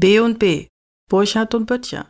[0.00, 0.66] B und B.
[1.10, 2.08] Burchard und Böttcher.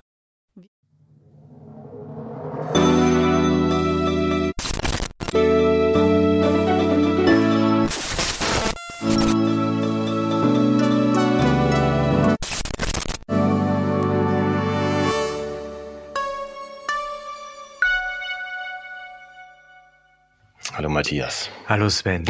[20.76, 21.50] Hallo Matthias.
[21.66, 22.24] Hallo Sven.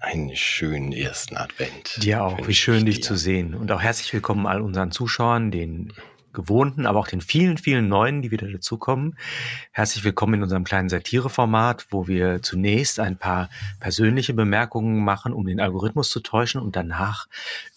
[0.00, 2.02] Einen schönen ersten Advent.
[2.02, 2.48] Dir auch.
[2.48, 3.02] Wie schön, ich dich dir.
[3.02, 3.54] zu sehen.
[3.54, 5.92] Und auch herzlich willkommen all unseren Zuschauern, den
[6.32, 9.18] gewohnten, aber auch den vielen, vielen neuen, die wieder dazukommen.
[9.72, 13.50] Herzlich willkommen in unserem kleinen Satireformat, wo wir zunächst ein paar
[13.80, 17.26] persönliche Bemerkungen machen, um den Algorithmus zu täuschen und danach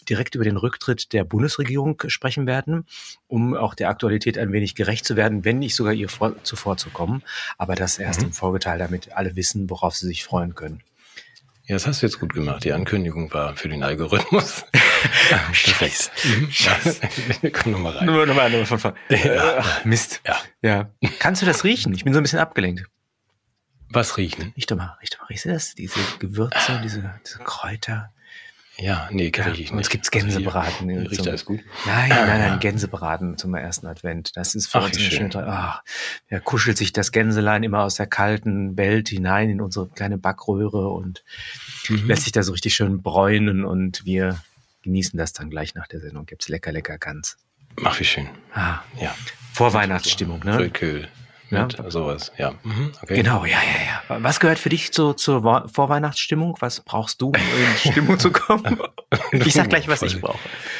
[0.08, 2.86] direkt über den Rücktritt der Bundesregierung sprechen werden,
[3.26, 7.22] um auch der Aktualität ein wenig gerecht zu werden, wenn nicht sogar ihr vor, zuvorzukommen.
[7.58, 8.26] Aber das erst Mhm.
[8.28, 10.80] im Folgeteil, damit alle wissen, worauf sie sich freuen können.
[11.66, 12.62] Ja, das hast du jetzt gut gemacht.
[12.64, 14.64] Die Ankündigung war für den Algorithmus.
[15.30, 16.10] Perfekt.
[17.42, 17.50] Ja.
[17.50, 18.06] Komm noch mal rein.
[18.06, 18.96] Nur nochmal nur von vorne.
[19.08, 19.56] Ja.
[19.58, 20.20] Ach, Mist.
[20.26, 20.36] Ja.
[20.62, 20.90] Ja.
[21.18, 21.94] Kannst du das riechen?
[21.94, 22.84] Ich bin so ein bisschen abgelenkt.
[23.88, 24.52] Was riechen?
[24.56, 25.26] Riech doch mal, riech doch mal.
[25.26, 25.74] Riechst du das?
[25.74, 28.12] Diese Gewürze, diese, diese Kräuter.
[28.76, 29.72] Ja, nee, kann Ja, ich nicht.
[29.72, 30.88] uns gibt's Gänsebraten.
[30.88, 31.60] Also hier, Riecht Zum- alles gut?
[31.86, 32.56] Nein, nein, nein, Ja.
[32.56, 34.32] Gänsebraten zum ersten Advent.
[34.36, 35.30] Das ist für Ach, uns schön.
[35.36, 35.82] Ach,
[36.28, 40.88] ja, kuschelt sich das Gänselein immer aus der kalten Welt hinein in unsere kleine Backröhre
[40.88, 41.22] und
[41.88, 42.06] Mhm.
[42.08, 44.42] lässt sich da so richtig schön bräunen und wir
[44.82, 46.26] genießen das dann gleich nach der Sendung.
[46.26, 47.36] Gibt's lecker, lecker Gans.
[47.84, 48.28] Ach, wie schön.
[48.54, 49.14] Ah, Ja.
[49.52, 50.58] Vorweihnachtsstimmung, ne?
[50.58, 51.02] Rökel.
[51.02, 51.08] Ja.
[51.50, 52.32] Mit sowas.
[52.38, 52.54] Ja.
[52.62, 52.92] Mhm.
[53.02, 53.16] Okay.
[53.16, 54.22] Genau, ja, ja, ja.
[54.22, 56.56] Was gehört für dich zu, zur Vorweihnachtsstimmung?
[56.60, 58.78] Was brauchst du, um in Stimmung zu kommen?
[59.30, 60.38] Ich sag gleich, was ich brauche.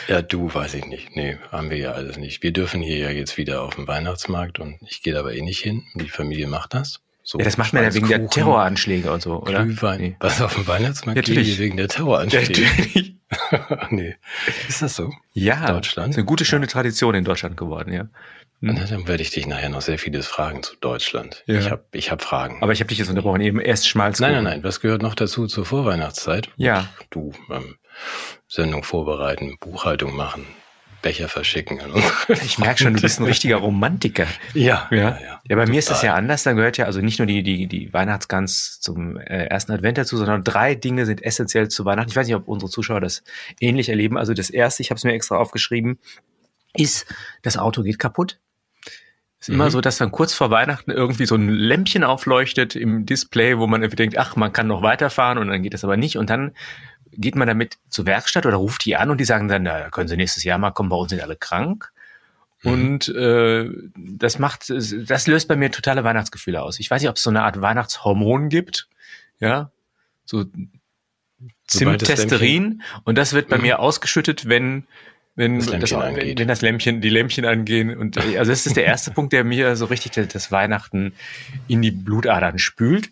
[0.09, 1.15] Ja, du weiß ich nicht.
[1.15, 2.43] Nee, haben wir ja alles nicht.
[2.43, 5.41] Wir dürfen hier ja jetzt wieder auf den Weihnachtsmarkt und ich gehe da aber eh
[5.43, 5.85] nicht hin.
[5.95, 7.01] Die Familie macht das.
[7.23, 9.63] So Ja, das macht man ja wegen der Terroranschläge und so, oder?
[9.65, 10.01] Glühwein.
[10.01, 10.17] Nee.
[10.19, 11.59] Was auf dem Weihnachtsmarkt Natürlich.
[11.61, 12.61] wegen der Ja, Terroranschläge?
[12.63, 13.15] natürlich.
[13.91, 14.17] nee.
[14.69, 15.13] Ist das so?
[15.33, 16.11] Ja, Deutschland?
[16.11, 18.09] ist eine gute, schöne Tradition in Deutschland geworden, ja.
[18.69, 18.87] Hm.
[18.89, 21.45] Dann werde ich dich nachher noch sehr vieles fragen zu Deutschland.
[21.47, 21.59] Ja.
[21.59, 22.63] Ich habe ich hab Fragen.
[22.63, 24.21] Aber ich habe dich jetzt unterbrochen, eben erst Schmalz.
[24.21, 24.65] nein, nein, nein.
[24.65, 26.49] Was gehört noch dazu zur Vorweihnachtszeit?
[26.57, 26.89] Ja.
[27.11, 27.77] Du, ähm,
[28.49, 30.47] Sendung vorbereiten, Buchhaltung machen,
[31.03, 31.81] Becher verschicken.
[32.29, 34.27] Ich merke schon, du bist ein richtiger Romantiker.
[34.55, 36.45] Ja, Ja, ja, bei mir ist das ja anders.
[36.45, 40.17] Da gehört ja also nicht nur die, die, die Weihnachtsgans zum äh, ersten Advent dazu,
[40.17, 42.11] sondern drei Dinge sind essentiell zu Weihnachten.
[42.11, 43.23] Ich weiß nicht, ob unsere Zuschauer das
[43.61, 44.17] ähnlich erleben.
[44.17, 45.99] Also das erste, ich habe es mir extra aufgeschrieben,
[46.75, 47.07] ist,
[47.43, 48.39] das Auto geht kaputt.
[49.45, 49.71] Ist immer Mhm.
[49.71, 53.83] so, dass dann kurz vor Weihnachten irgendwie so ein Lämpchen aufleuchtet im Display, wo man
[53.83, 56.17] irgendwie denkt, ach, man kann noch weiterfahren und dann geht das aber nicht.
[56.17, 56.53] Und dann
[57.13, 60.09] geht man damit zur Werkstatt oder ruft die an und die sagen dann, na, können
[60.09, 61.93] Sie nächstes Jahr mal kommen, bei uns sind alle krank.
[62.63, 62.73] Mhm.
[62.73, 66.81] Und äh, das macht, das löst bei mir totale Weihnachtsgefühle aus.
[66.81, 68.89] Ich weiß nicht, ob es so eine Art Weihnachtshormon gibt,
[69.41, 69.71] ja,
[70.25, 70.47] so
[71.67, 72.83] Zimtesterin.
[73.05, 73.63] Und das wird bei Mhm.
[73.63, 74.87] mir ausgeschüttet, wenn
[75.37, 76.39] wenn Das Lämpchen angeht.
[76.39, 77.97] wenn das Lämpchen, die Lämpchen angehen.
[77.97, 81.15] Und äh, also das ist der erste Punkt, der mir so richtig das, Weihnachten
[81.67, 83.11] in die Blutadern spült.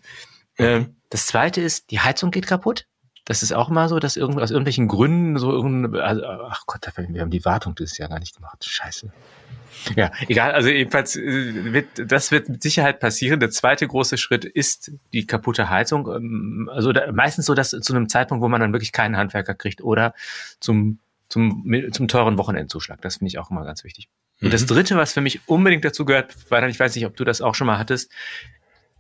[0.58, 2.86] Ähm, das zweite ist, die Heizung geht kaputt.
[3.24, 6.86] Das ist auch mal so, dass irgend, aus irgendwelchen Gründen so irgendein, also, ach Gott,
[6.96, 8.64] wir haben die Wartung dieses Jahr gar nicht gemacht.
[8.64, 9.12] Scheiße.
[9.96, 10.52] Ja, egal.
[10.52, 13.40] Also jedenfalls äh, wird das wird mit Sicherheit passieren.
[13.40, 16.08] Der zweite große Schritt ist die kaputte Heizung.
[16.14, 19.54] Ähm, Also da, meistens so, dass zu einem Zeitpunkt, wo man dann wirklich keinen Handwerker
[19.54, 20.14] kriegt oder
[20.60, 20.98] zum
[21.32, 23.00] zum zum teuren Wochenendzuschlag.
[23.00, 24.08] Das finde ich auch immer ganz wichtig.
[24.40, 24.66] Und das Mhm.
[24.66, 27.54] dritte, was für mich unbedingt dazu gehört, weil ich weiß nicht, ob du das auch
[27.54, 28.10] schon mal hattest.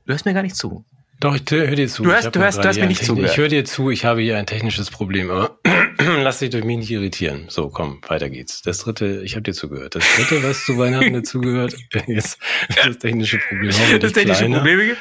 [0.06, 0.84] Du hörst mir gar nicht zu.
[1.20, 2.02] Doch, ich höre dir zu.
[2.02, 3.30] Du hörst- du hörst- du hast mir nicht zugehört.
[3.30, 5.58] Ich höre dir zu, ich habe hier ein technisches Problem, aber
[5.98, 7.44] lass dich durch mich nicht irritieren.
[7.48, 8.62] So, komm, weiter geht's.
[8.62, 9.94] Das dritte, ich habe dir zugehört.
[9.94, 11.74] Das dritte, was zu Weihnachten dazugehört,
[12.08, 12.38] ist
[12.84, 13.70] das technische Problem.
[14.00, 14.56] Das technische kleiner.
[14.56, 14.98] Probleme gibt.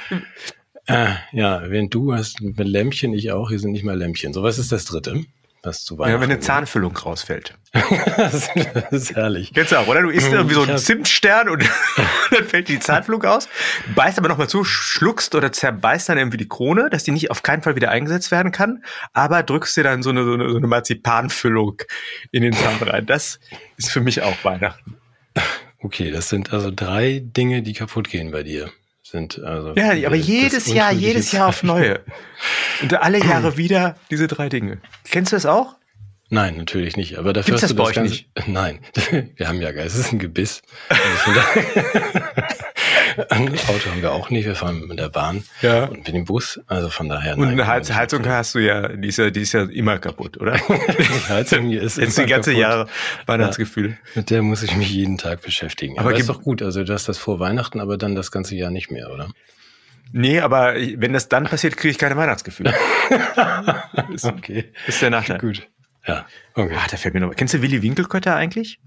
[0.88, 4.34] Äh, ja, wenn du hast mit Lämpchen, ich auch, hier sind nicht mal Lämpchen.
[4.34, 5.24] So, was ist das dritte,
[5.64, 7.58] was zu Ja, Weihnachten wenn eine Zahnfüllung rausfällt.
[8.18, 8.50] das
[8.92, 9.54] ist herrlich.
[9.54, 10.02] Kennst du auch, oder?
[10.02, 11.64] Du isst Mm, irgendwie so einen Zimtstern und
[12.32, 13.48] dann fällt die Zahnflug aus,
[13.96, 17.44] beißt aber nochmal zu, schluckst oder zerbeißt dann irgendwie die Krone, dass die nicht auf
[17.44, 18.84] keinen Fall wieder eingesetzt werden kann,
[19.14, 21.82] aber drückst dir dann so eine, so eine, so eine Marzipanfüllung
[22.32, 23.06] in den Zahn rein.
[23.06, 23.40] Das
[23.78, 24.98] ist für mich auch Weihnachten.
[25.80, 28.70] Okay, das sind also drei Dinge, die kaputt gehen bei dir.
[29.11, 31.99] Sind also Ja, aber das jedes Jahr, jedes Jahr auf neue.
[32.81, 34.78] Und alle Jahre wieder diese drei Dinge.
[35.09, 35.75] Kennst du das auch?
[36.29, 37.17] Nein, natürlich nicht.
[37.17, 38.29] Aber dafür Gibt's hast das du bei euch Ganze- nicht?
[38.47, 38.79] Nein,
[39.35, 39.96] wir haben ja Geist.
[39.96, 40.61] Es ist ein Gebiss.
[40.87, 41.40] Also
[43.17, 44.46] Auto haben wir auch nicht.
[44.46, 45.85] Wir fahren mit der Bahn Ja.
[45.85, 46.59] und mit dem Bus.
[46.67, 47.37] Also von daher.
[47.37, 50.37] Und eine Heiz Heizung hast du ja, die ist ja, die ist ja immer kaputt,
[50.40, 50.53] oder?
[50.67, 52.61] Die Heizung hier ist Jetzt die ganze kaputt.
[52.61, 52.87] Jahre
[53.25, 53.97] Weihnachtsgefühl.
[54.16, 55.97] Mit der muss ich mich jeden Tag beschäftigen.
[55.99, 56.61] Aber Aber, ist doch gut.
[56.61, 59.29] Also du hast das vor Weihnachten, aber dann das ganze Jahr nicht mehr, oder?
[60.13, 62.73] Nee, aber wenn das dann passiert, kriege ich keine Weihnachtsgefühle.
[64.13, 64.72] ist, Okay.
[64.87, 65.37] ist der Nachteil.
[65.40, 65.67] Gut.
[66.05, 66.25] Ja,
[66.55, 66.75] okay.
[66.78, 67.35] Ah, da fällt mir noch.
[67.35, 68.79] Kennst du Willi Winkelkötter eigentlich?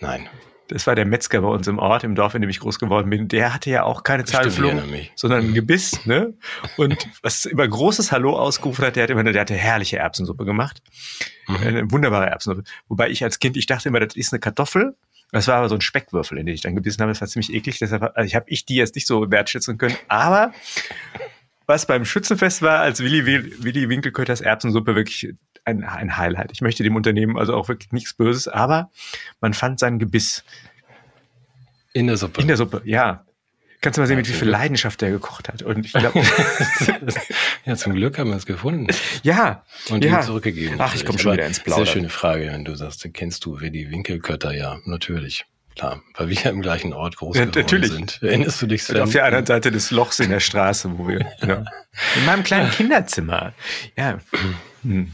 [0.00, 0.28] Nein.
[0.72, 3.10] Das war der Metzger bei uns im Ort, im Dorf, in dem ich groß geworden
[3.10, 3.28] bin.
[3.28, 4.82] Der hatte ja auch keine Zahnflung,
[5.14, 6.34] sondern ein Gebiss, ne?
[6.76, 10.82] Und was immer großes Hallo ausgerufen hat, der hat immer, der hatte herrliche Erbsensuppe gemacht.
[11.46, 11.56] Mhm.
[11.56, 12.68] Eine wunderbare Erbsensuppe.
[12.88, 14.96] Wobei ich als Kind, ich dachte immer, das ist eine Kartoffel.
[15.30, 17.10] Das war aber so ein Speckwürfel, in den ich dann gebissen habe.
[17.10, 17.78] Das war ziemlich eklig.
[17.78, 19.96] Deshalb also ich habe ich die jetzt nicht so wertschätzen können.
[20.08, 20.52] Aber
[21.66, 26.50] was beim Schützenfest war, als Willi, Willi Winkelkötters Erbsensuppe wirklich ein, ein Highlight.
[26.52, 28.90] Ich möchte dem Unternehmen also auch wirklich nichts Böses, aber
[29.40, 30.44] man fand sein Gebiss
[31.92, 32.40] In der Suppe.
[32.40, 33.24] in der Suppe, ja.
[33.80, 34.48] Kannst du mal sehen, mit wie viel.
[34.48, 35.62] Leidenschaft der gekocht hat.
[35.62, 36.22] Und ich glaube,
[37.64, 38.86] ja, zum Glück haben wir es gefunden
[39.24, 40.20] ja, und ja.
[40.20, 40.76] ihm zurückgegeben.
[40.78, 41.86] Ach, ich komme schon wieder ins Plaudern.
[41.86, 44.54] Sehr schöne Frage, wenn du sagst, kennst du Willi Winkelkötter?
[44.54, 45.46] Ja, natürlich.
[45.74, 47.90] Klar, weil wir ja im gleichen Ort groß Ja, geworden natürlich.
[47.90, 48.22] sind.
[48.22, 49.02] Erinnerst du dich, Und Sven?
[49.02, 51.64] auf der anderen Seite des Lochs in der Straße, wo wir, genau.
[52.16, 53.52] In meinem kleinen Kinderzimmer.
[53.96, 54.18] Ja.
[54.84, 55.12] Hm.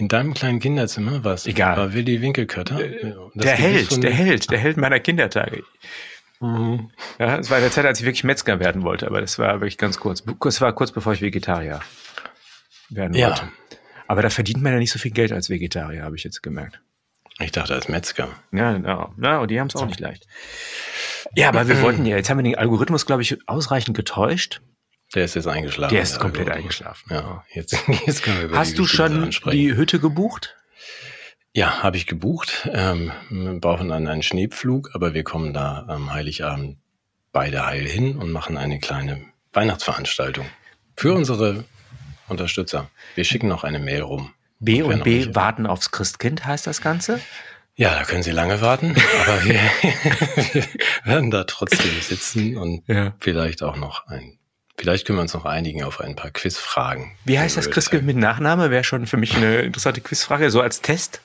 [0.00, 1.44] In deinem kleinen Kinderzimmer was?
[1.46, 1.76] Egal.
[1.76, 2.80] War Willi Winkelkötter?
[2.82, 5.62] Ja, das Der Held, der Held, der Held meiner Kindertage.
[6.40, 6.90] Mhm.
[7.18, 9.60] Ja, es war in der Zeit, als ich wirklich Metzger werden wollte, aber das war
[9.60, 10.24] wirklich ganz kurz.
[10.46, 11.80] Es war kurz bevor ich Vegetarier
[12.88, 13.28] werden Ja.
[13.28, 13.50] wollte.
[14.06, 16.80] Aber da verdient man ja nicht so viel Geld als Vegetarier, habe ich jetzt gemerkt.
[17.38, 18.28] Ich dachte als Metzger.
[18.52, 19.12] Ja, genau.
[19.18, 20.26] Na, und die haben es auch nicht leicht.
[21.34, 24.62] Ja, aber wir wollten ja, jetzt haben wir den Algorithmus, glaube ich, ausreichend getäuscht.
[25.14, 25.92] Der ist jetzt eingeschlafen.
[25.94, 26.82] Der ist komplett Algorithmus.
[26.86, 27.12] eingeschlafen.
[27.12, 27.76] Ja, jetzt,
[28.06, 30.56] jetzt können wir über Hast du schon die Hütte gebucht?
[31.52, 32.68] Ja, habe ich gebucht.
[32.72, 36.78] Ähm, wir brauchen dann einen Schneepflug, aber wir kommen da am Heiligabend
[37.32, 40.46] beide heil hin und machen eine kleine Weihnachtsveranstaltung
[40.96, 41.64] für unsere
[42.28, 42.88] Unterstützer.
[43.16, 44.32] Wir schicken noch eine Mail rum.
[44.60, 47.20] B und B nicht- warten aufs Christkind heißt das Ganze.
[47.74, 48.94] Ja, da können Sie lange warten,
[49.26, 49.54] aber wir,
[50.52, 50.64] wir
[51.04, 53.14] werden da trotzdem sitzen und Ja.
[53.20, 54.38] vielleicht auch noch ein,
[54.80, 57.12] vielleicht können wir uns noch einigen auf ein paar Quizfragen.
[57.24, 58.70] Wie heißt das Christkind mit Nachname?
[58.70, 61.20] Wäre schon für mich eine interessante Quizfrage, so als Test.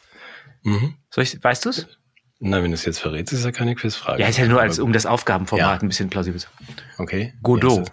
[0.63, 0.95] Mhm.
[1.15, 1.87] Ich, weißt du es?
[2.39, 4.21] Na, wenn du es jetzt verrätst, ist ja keine Quizfrage.
[4.21, 5.81] Ja, ist ja nur als, um das Aufgabenformat Ja.
[5.81, 6.47] ein bisschen plausibel zu
[6.97, 7.33] Okay.
[7.41, 7.91] Godot.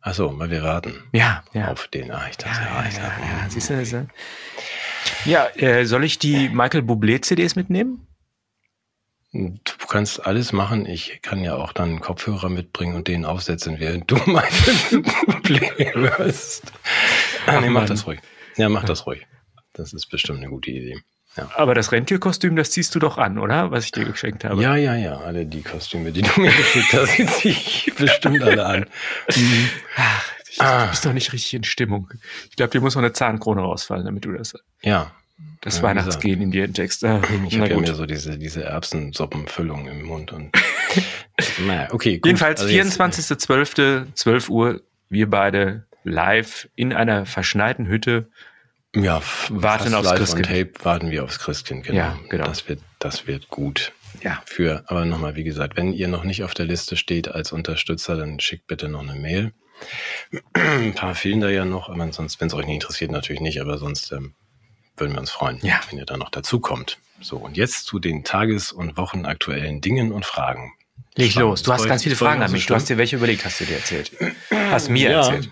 [0.00, 1.68] Achso, weil wir warten Ja, ja.
[1.72, 2.10] auf den.
[2.10, 3.50] Ah, ich Ja, dachte, ja, ah, ich ja, dachte, ja.
[3.50, 3.90] Siehst du das?
[3.92, 4.06] ja?
[5.24, 8.06] Ja, äh, soll ich die Michael Bublé CDs mitnehmen?
[9.92, 10.86] Du kannst alles machen.
[10.86, 15.92] Ich kann ja auch dann einen Kopfhörer mitbringen und den aufsetzen, während du meine Probleme
[16.16, 16.72] hörst.
[17.44, 17.88] Ah, nee, mach Mann.
[17.88, 18.18] das ruhig.
[18.56, 19.26] Ja, mach das ruhig.
[19.74, 20.98] Das ist bestimmt eine gute Idee.
[21.36, 21.50] Ja.
[21.56, 23.70] Aber das Rentierkostüm, das ziehst du doch an, oder?
[23.70, 24.62] Was ich dir geschenkt habe.
[24.62, 25.18] Ja, ja, ja.
[25.18, 28.86] Alle die Kostüme, die du mir geschickt hast, die zieh ich bestimmt alle an.
[29.36, 29.68] Mhm.
[29.98, 30.84] Ach, ich, Ah.
[30.84, 32.08] du bist doch nicht richtig in Stimmung.
[32.48, 35.10] Ich glaube, dir muss noch eine Zahnkrone rausfallen, damit du das, Ja.
[35.60, 37.04] Das Ja, Weihnachtsgehen in dir entdeckst.
[37.04, 40.50] Ah, Ich habe ja mehr so diese, diese Erbsensuppenfüllung im Mund und.
[41.66, 42.16] naja, okay.
[42.18, 42.26] Gut.
[42.26, 48.28] Jedenfalls Also jetzt- 24.12., 12 Uhr, wir beide live in einer verschneiten Hütte.
[48.94, 50.48] Ja, Warten aufs live Christkind.
[50.48, 51.96] on Tape warten wir aufs Christkind, genau.
[51.98, 52.44] Ja, genau.
[52.44, 53.92] Das wird, das wird gut.
[54.22, 54.42] Ja.
[54.44, 58.16] Für, aber nochmal, wie gesagt, wenn ihr noch nicht auf der Liste steht als Unterstützer,
[58.16, 59.52] dann schickt bitte noch eine Mail.
[60.52, 63.60] Ein paar fehlen da ja noch, aber sonst, wenn es euch nicht interessiert, natürlich nicht,
[63.60, 64.34] aber sonst ähm,
[64.96, 65.80] würden wir uns freuen, Ja.
[65.90, 66.98] wenn ihr da noch dazu kommt.
[67.20, 70.72] So, und jetzt zu den tages- und wochenaktuellen Dingen und Fragen.
[71.14, 71.50] Leg Spannend.
[71.50, 71.62] los.
[71.62, 72.66] Du hast ganz viele ich Fragen an mich.
[72.66, 74.12] Du hast dir welche überlegt, hast du dir erzählt.
[74.50, 75.18] Hast mir Ja.
[75.26, 75.50] erzählt.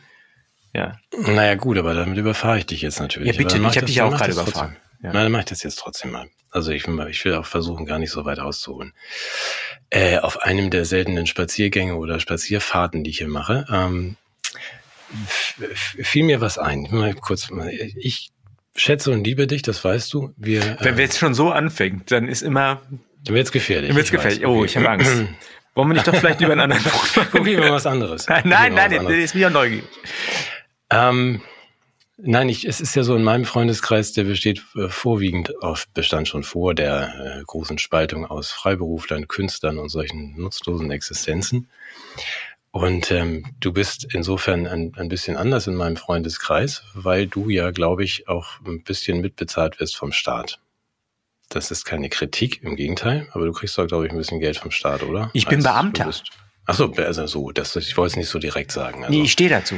[0.72, 0.98] Ja.
[1.16, 3.32] Naja, gut, aber damit überfahre ich dich jetzt natürlich.
[3.32, 4.76] Ja, bitte, ich hab das- dich auch gerade überfahren.
[5.02, 5.12] Ja.
[5.12, 6.28] Nein, dann mache ich das jetzt trotzdem mal.
[6.50, 8.92] Also ich will, mal- ich will auch versuchen, gar nicht so weit auszuholen.
[9.90, 14.16] Äh, auf einem der seltenen Spaziergänge oder Spazierfahrten, die ich hier mache, ähm,
[15.74, 16.86] fiel mir was ein.
[16.90, 17.48] Mal kurz,
[17.96, 18.30] ich
[18.76, 20.32] schätze und liebe dich, das weißt du.
[20.36, 22.80] Wir, Wenn äh, wir jetzt schon so anfängt, dann ist immer,
[23.24, 23.88] dann wird's gefährlich.
[23.88, 24.46] dann wird's gefährlich.
[24.46, 24.64] Oh, Okay.
[24.66, 25.10] ich habe Angst.
[25.74, 26.82] Wollen wir nicht doch vielleicht lieber einen anderen
[27.30, 28.26] Probieren wir was anderes.
[28.28, 29.24] Nein, nein, nein, anderes.
[29.24, 29.84] ist mir neugierig.
[30.90, 31.42] Ähm,
[32.16, 36.26] nein, ich, es ist ja so in meinem Freundeskreis, der besteht äh, vorwiegend auf, bestand
[36.26, 41.70] schon vor der äh, großen Spaltung aus Freiberuflern, Künstlern und solchen nutzlosen Existenzen.
[42.72, 47.72] Und ähm, du bist insofern ein, ein bisschen anders in meinem Freundeskreis, weil du ja,
[47.72, 50.60] glaube ich, auch ein bisschen mitbezahlt wirst vom Staat.
[51.48, 54.56] Das ist keine Kritik, im Gegenteil, aber du kriegst doch, glaube ich, ein bisschen Geld
[54.56, 55.30] vom Staat, oder?
[55.32, 56.12] Ich bin Als Beamter.
[56.66, 59.02] Ach so, also so, das, ich wollte es nicht so direkt sagen.
[59.02, 59.12] Also.
[59.12, 59.74] Nee, ich stehe dazu.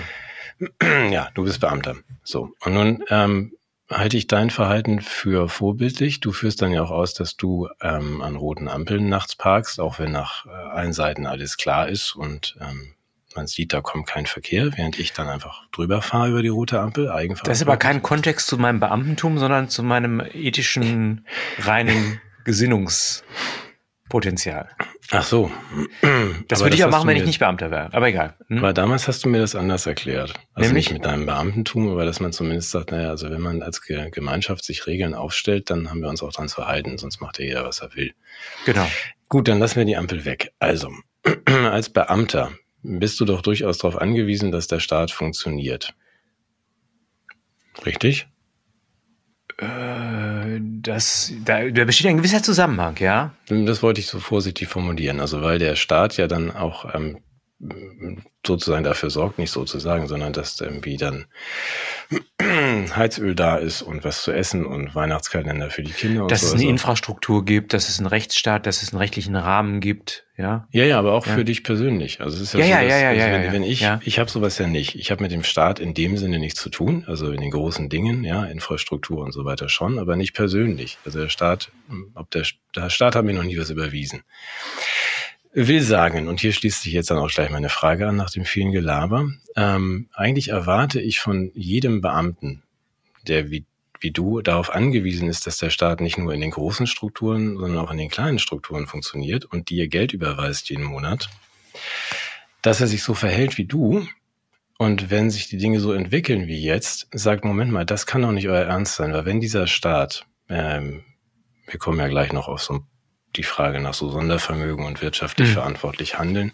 [1.10, 1.96] Ja, du bist Beamter.
[2.22, 2.50] So.
[2.60, 3.52] Und nun ähm,
[3.92, 6.20] halte ich dein Verhalten für vorbildlich.
[6.20, 9.98] Du führst dann ja auch aus, dass du ähm, an roten Ampeln nachts parkst, auch
[9.98, 12.94] wenn nach äh, allen Seiten alles klar ist und ähm,
[13.34, 16.80] man sieht, da kommt kein Verkehr, während ich dann einfach drüber fahre über die rote
[16.80, 17.50] Ampel, Eigenverantwortung.
[17.50, 21.26] Das ist aber kein Kontext zu meinem Beamtentum, sondern zu meinem ethischen,
[21.58, 22.20] reinen
[24.12, 24.68] Gesinnungspotenzial.
[25.10, 25.50] Ach so.
[26.48, 27.92] Das Aber würde ich auch machen, wenn ich nicht Beamter wäre.
[27.92, 28.36] Aber egal.
[28.48, 28.58] Hm?
[28.58, 30.34] Aber damals hast du mir das anders erklärt.
[30.54, 30.86] Also Nämlich?
[30.86, 34.10] nicht mit deinem Beamtentum, aber dass man zumindest sagt, naja, also wenn man als Ge
[34.10, 37.44] Gemeinschaft sich Regeln aufstellt, dann haben wir uns auch dran zu halten, sonst macht ja
[37.44, 38.12] jeder, was er will.
[38.66, 38.86] Genau.
[39.28, 40.52] Gut, dann lassen wir die Ampel weg.
[40.58, 40.90] Also,
[41.46, 42.52] als Beamter
[42.82, 45.94] bist du doch durchaus darauf angewiesen, dass der Staat funktioniert.
[47.86, 48.28] Richtig?
[49.62, 53.32] Äh, das, da, da besteht ein gewisser Zusammenhang, ja.
[53.48, 55.20] Das wollte ich so vorsichtig formulieren.
[55.20, 57.18] Also, weil der Staat ja dann auch ähm,
[58.44, 61.26] sozusagen dafür sorgt, nicht sozusagen, sondern dass irgendwie dann
[62.96, 66.46] Heizöl da ist und was zu essen und Weihnachtskalender für die Kinder und Dass so.
[66.48, 70.24] es eine Also- Infrastruktur gibt, dass es einen Rechtsstaat, dass es einen rechtlichen Rahmen gibt,
[70.36, 70.66] ja.
[70.72, 71.34] Ja, ja, aber auch Ja.
[71.34, 72.20] für dich persönlich.
[72.20, 73.86] Also es ist ja, Ja, so, ja, dass, ja, ja, also ja, wenn, wenn ich,
[74.04, 74.94] ich habe sowas ja nicht.
[74.96, 77.88] Ich habe mit dem Staat in dem Sinne nichts zu tun, also in den großen
[77.88, 80.98] Dingen, ja, Infrastruktur und so weiter schon, aber nicht persönlich.
[81.04, 81.70] Also der Staat,
[82.14, 84.22] ob der, der Staat hat mir noch nie was überwiesen.
[85.54, 88.46] Will sagen, und hier schließt sich jetzt dann auch gleich meine Frage an nach dem
[88.46, 89.28] vielen Gelaber.
[89.54, 92.62] Ähm, eigentlich erwarte ich von jedem Beamten,
[93.28, 93.64] der wie,
[94.00, 97.84] wie du darauf angewiesen ist, dass der Staat nicht nur in den großen Strukturen, sondern
[97.84, 101.28] auch in den kleinen Strukturen funktioniert und dir Geld überweist jeden Monat,
[102.62, 104.06] dass er sich so verhält wie du.
[104.78, 108.32] Und wenn sich die Dinge so entwickeln wie jetzt, sagt, Moment mal, das kann doch
[108.32, 111.04] nicht euer Ernst sein, weil wenn dieser Staat, ähm,
[111.66, 112.80] wir kommen ja gleich noch auf so
[113.36, 115.52] die Frage nach so Sondervermögen und wirtschaftlich Mhm.
[115.54, 116.52] verantwortlich handeln,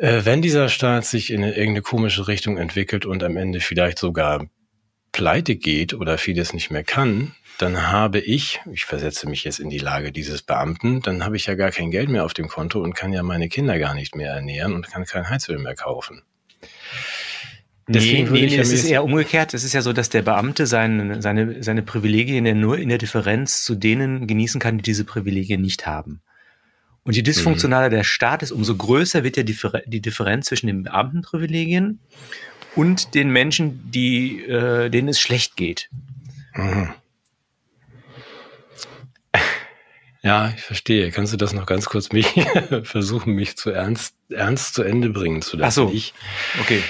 [0.00, 3.98] äh, wenn dieser Staat sich in eine, irgendeine komische Richtung entwickelt und am Ende vielleicht
[3.98, 4.46] sogar
[5.12, 9.68] pleite geht oder vieles nicht mehr kann, dann habe ich, ich versetze mich jetzt in
[9.68, 12.80] die Lage dieses Beamten, dann habe ich ja gar kein Geld mehr auf dem Konto
[12.80, 16.22] und kann ja meine Kinder gar nicht mehr ernähren und kann kein Heizöl mehr kaufen.
[17.92, 19.52] Deswegen nee, würde nee, nee, es ist eher umgekehrt.
[19.52, 22.98] Es ist ja so, dass der Beamte seine, seine, seine Privilegien ja nur in der
[22.98, 26.22] Differenz zu denen genießen kann, die diese Privilegien nicht haben.
[27.02, 30.84] Und je dysfunktionaler der Staat ist, umso größer wird ja Differ die Differenz zwischen den
[30.84, 32.00] Beamtenprivilegien
[32.76, 35.88] und den Menschen, die, äh, denen es schlecht geht.
[36.54, 36.90] Mhm.
[40.22, 41.10] Ja, ich verstehe.
[41.12, 42.26] Kannst du das noch ganz kurz mich
[42.82, 45.80] versuchen, mich zu ernst, ernst zu Ende bringen zu lassen?
[45.86, 45.92] Ach so.
[45.94, 46.12] Ich,
[46.60, 46.82] Okay.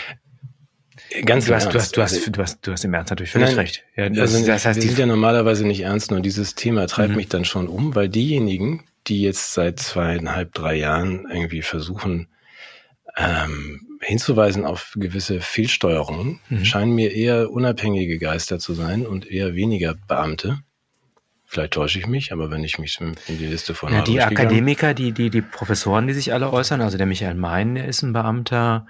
[1.24, 1.96] ganz Du hast, im du, Ernst.
[1.96, 3.84] hast, du, hast, Also- du, hast, du hast im Ernst natürlich völlig Nein, recht.
[3.94, 6.86] Ja, das, Also, das heißt, wir die, sind ja normalerweise nicht ernst, nur dieses Thema
[6.88, 7.16] treibt Mhm.
[7.16, 12.26] mich dann schon um, weil diejenigen, die jetzt seit zweieinhalb, drei Jahren irgendwie versuchen,
[13.16, 16.64] ähm, hinzuweisen auf gewisse Fehlsteuerungen, Mhm.
[16.64, 20.58] scheinen mir eher unabhängige Geister zu sein und eher weniger Beamte.
[21.44, 24.94] Vielleicht täusche ich mich, aber wenn ich mich in die Liste von Ja, die Akademiker,
[24.94, 28.12] die, die, die Professoren, die sich alle äußern, also der Michael Mein, der ist ein
[28.12, 28.86] Beamter,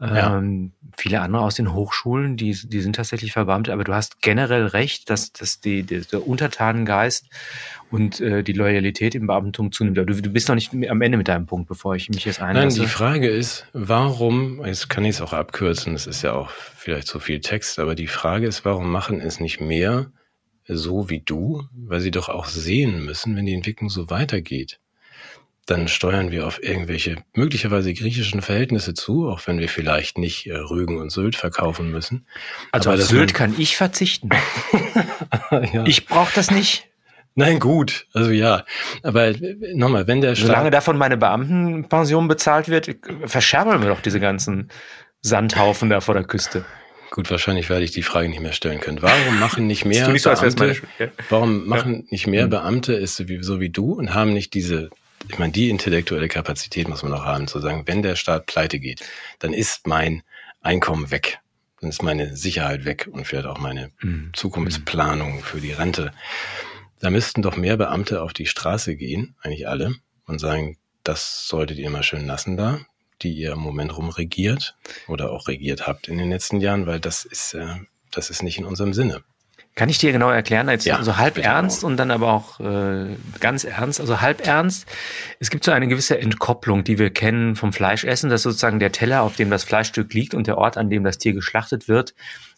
[0.00, 0.38] Ja.
[0.38, 4.66] ähm, viele andere aus den Hochschulen, die, die sind tatsächlich Verbeamtet, aber du hast generell
[4.66, 7.26] recht, dass, dass die, die, der Untertanengeist
[7.90, 9.98] und äh, die Loyalität im Beamtentum zunimmt.
[9.98, 12.40] Aber du, du bist noch nicht am Ende mit deinem Punkt, bevor ich mich jetzt
[12.40, 12.80] Nein, einlasse.
[12.80, 17.06] die Frage ist, warum, jetzt kann ich es auch abkürzen, es ist ja auch vielleicht
[17.06, 20.10] zu viel Text, aber die Frage ist, warum machen es nicht mehr
[20.66, 24.78] so wie du, weil sie doch auch sehen müssen, wenn die Entwicklung so weitergeht.
[25.66, 30.56] Dann steuern wir auf irgendwelche möglicherweise griechischen Verhältnisse zu, auch wenn wir vielleicht nicht äh,
[30.56, 32.26] Rügen und Sylt verkaufen müssen.
[32.72, 34.30] also aber auf Sylt kann ich verzichten.
[35.72, 35.84] ja.
[35.86, 36.90] Ich brauche das nicht.
[37.34, 38.64] Nein, gut, also ja.
[39.02, 44.00] Aber äh, nochmal, wenn der Solange Staat, davon meine Beamtenpension bezahlt wird, verscherbeln wir doch
[44.00, 44.68] diese ganzen
[45.22, 46.64] Sandhaufen da vor der Küste.
[47.10, 49.02] gut, wahrscheinlich werde ich die Frage nicht mehr stellen können.
[49.02, 50.76] Warum machen nicht mehr Beamte,
[51.28, 52.50] warum machen nicht mehr Hm.
[52.50, 54.90] Beamte wie, so wie du und haben nicht diese,
[55.28, 58.78] ich meine, die intellektuelle Kapazität muss man auch haben, zu sagen, wenn der Staat pleite
[58.78, 59.04] geht,
[59.38, 60.22] dann ist mein
[60.60, 61.38] Einkommen weg.
[61.80, 64.30] Dann ist meine Sicherheit weg und vielleicht auch meine Mhm.
[64.34, 66.12] Zukunftsplanung für die Rente.
[67.00, 69.94] Da müssten doch mehr Beamte auf die Straße gehen, eigentlich alle,
[70.26, 72.80] und sagen, das solltet ihr mal schön lassen da,
[73.22, 74.76] die ihr im Moment rumregiert
[75.08, 77.76] oder auch regiert habt in den letzten Jahren, weil das ist, äh,
[78.10, 79.22] das ist nicht in unserem Sinne.
[79.76, 81.88] Kann ich dir genau erklären, als Ja, so halb ernst auch.
[81.88, 84.86] und dann aber auch äh, ganz ernst, also halb ernst.
[85.38, 89.22] Es gibt so eine gewisse Entkopplung, die wir kennen vom Fleischessen, dass sozusagen der Teller,
[89.22, 92.14] auf dem das Fleischstück liegt und der Ort, an dem das Tier geschlachtet wird,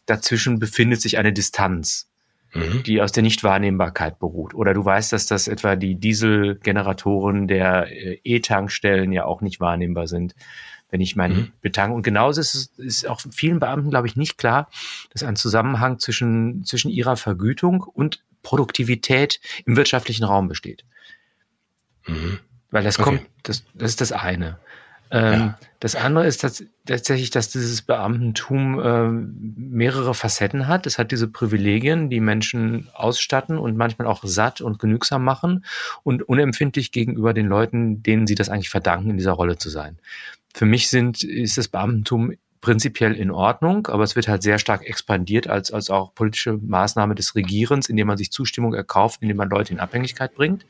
[0.07, 2.09] dazwischen befindet sich eine Distanz,
[2.55, 2.83] Mhm.
[2.83, 4.53] die aus der Nichtwahrnehmbarkeit beruht.
[4.55, 10.07] Oder du weißt, dass das etwa die Dieselgeneratoren der äh, E-Tankstellen ja auch nicht wahrnehmbar
[10.07, 10.35] sind.
[10.93, 11.53] Wenn ich meinen Mhm.
[11.63, 11.97] betanke.
[11.97, 14.71] Und genauso ist es ist auch vielen Beamten, glaube ich, nicht klar,
[15.11, 20.85] dass ein Zusammenhang zwischen, zwischen ihrer Vergütung und Produktivität im wirtschaftlichen Raum besteht.
[22.07, 22.39] Mhm.
[22.71, 23.05] Weil das Okay.
[23.19, 24.59] kommt, das, das ist das eine.
[25.11, 25.59] Ähm, ja.
[25.81, 30.87] Das andere ist dass, tatsächlich, dass dieses Beamtentum äh, mehrere Facetten hat.
[30.87, 35.67] Es hat diese Privilegien, die Menschen ausstatten und manchmal auch satt und genügsam machen
[36.03, 39.99] und unempfindlich gegenüber den Leuten, denen sie das eigentlich verdanken, in dieser Rolle zu sein.
[40.55, 42.33] Für mich sind, ist das Beamtentum
[42.63, 47.17] prinzipiell in Ordnung, aber es wird halt sehr stark expandiert als, als auch politische Maßnahme
[47.17, 50.65] des Regierens, indem man sich Zustimmung erkauft, indem man Leute in Abhängigkeit bringt.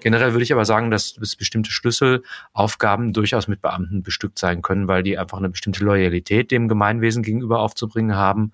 [0.00, 5.02] Generell würde ich aber sagen, dass bestimmte Schlüsselaufgaben durchaus mit Beamten bestückt sein können, weil
[5.02, 8.52] die einfach eine bestimmte Loyalität dem Gemeinwesen gegenüber aufzubringen haben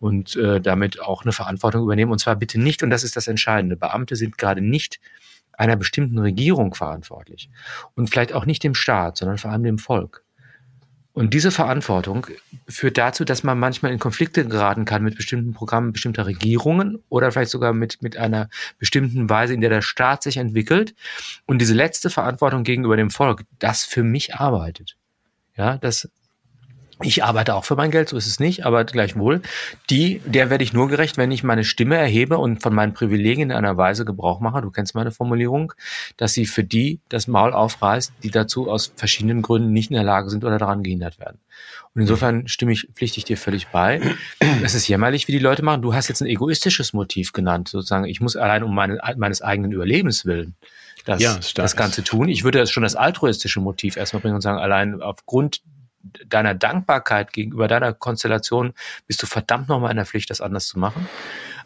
[0.00, 2.10] und äh, damit auch eine Verantwortung übernehmen.
[2.10, 5.00] Und zwar bitte nicht, und das ist das Entscheidende, Beamte sind gerade nicht
[5.52, 7.50] einer bestimmten Regierung verantwortlich
[7.94, 10.24] und vielleicht auch nicht dem Staat, sondern vor allem dem Volk.
[11.14, 12.26] Und diese Verantwortung
[12.68, 17.30] führt dazu, dass man manchmal in Konflikte geraten kann mit bestimmten Programmen bestimmter Regierungen oder
[17.30, 20.94] vielleicht sogar mit, mit einer bestimmten Weise, in der der Staat sich entwickelt.
[21.44, 24.96] Und diese letzte Verantwortung gegenüber dem Volk, das für mich arbeitet.
[25.54, 26.08] Ja, das
[27.02, 29.42] ich arbeite auch für mein Geld, so ist es nicht, aber gleichwohl,
[29.90, 33.50] die, der werde ich nur gerecht, wenn ich meine Stimme erhebe und von meinen Privilegien
[33.50, 35.72] in einer Weise Gebrauch mache, du kennst meine Formulierung,
[36.16, 40.04] dass sie für die das Maul aufreißt, die dazu aus verschiedenen Gründen nicht in der
[40.04, 41.38] Lage sind oder daran gehindert werden.
[41.94, 44.00] Und insofern stimme ich, pflichte ich dir völlig bei.
[44.62, 45.82] Es ist jämmerlich, wie die Leute machen.
[45.82, 49.72] Du hast jetzt ein egoistisches Motiv genannt, sozusagen, ich muss allein um meine, meines eigenen
[49.72, 50.56] Überlebens willen
[51.04, 52.28] das, ja, das Ganze tun.
[52.28, 55.62] Ich würde das schon das altruistische Motiv erstmal bringen und sagen, allein aufgrund
[56.26, 58.72] deiner Dankbarkeit gegenüber deiner Konstellation
[59.06, 61.08] bist du verdammt nochmal in der Pflicht, das anders zu machen.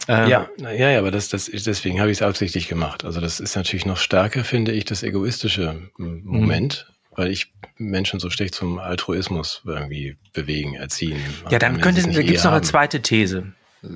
[0.09, 3.05] Ähm, ja, ja, ja, aber das, das, deswegen habe ich es absichtlich gemacht.
[3.05, 7.17] Also das ist natürlich noch stärker, finde ich, das egoistische Moment, mhm.
[7.17, 11.21] weil ich Menschen so schlecht zum Altruismus irgendwie bewegen, erziehen.
[11.51, 13.53] Ja, dann könnte, da gibt es noch eine zweite These.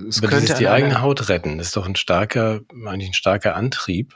[0.08, 3.56] Es aber könnte die eigene Haut retten, das ist doch ein starker, eigentlich ein starker
[3.56, 4.14] Antrieb,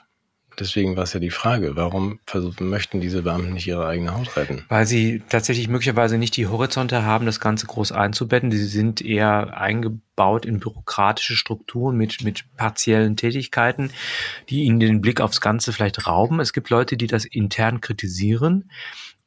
[0.59, 4.37] Deswegen war es ja die Frage, warum versuchen, möchten diese Beamten nicht ihre eigene Haut
[4.37, 4.65] retten?
[4.69, 8.51] Weil sie tatsächlich möglicherweise nicht die Horizonte haben, das Ganze groß einzubetten.
[8.51, 13.91] Sie sind eher eingebaut in bürokratische Strukturen mit, mit partiellen Tätigkeiten,
[14.49, 16.41] die ihnen den Blick aufs Ganze vielleicht rauben.
[16.41, 18.71] Es gibt Leute, die das intern kritisieren.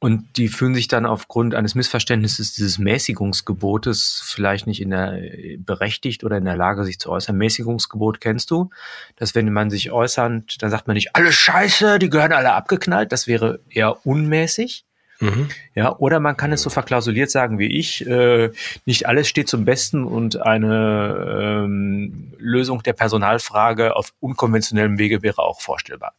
[0.00, 5.20] Und die fühlen sich dann aufgrund eines Missverständnisses dieses Mäßigungsgebotes vielleicht nicht in der
[5.58, 7.36] berechtigt oder in der Lage, sich zu äußern.
[7.36, 8.70] Mäßigungsgebot kennst du,
[9.16, 13.10] dass wenn man sich äußert, dann sagt man nicht, alle Scheiße, die gehören alle abgeknallt.
[13.10, 14.84] Das wäre eher unmäßig.
[15.20, 15.48] Mhm.
[15.74, 18.50] Ja, oder man kann es so verklausuliert sagen wie ich, äh,
[18.84, 25.42] nicht alles steht zum Besten und eine ähm, Lösung der Personalfrage auf unkonventionellem Wege wäre
[25.42, 26.14] auch vorstellbar.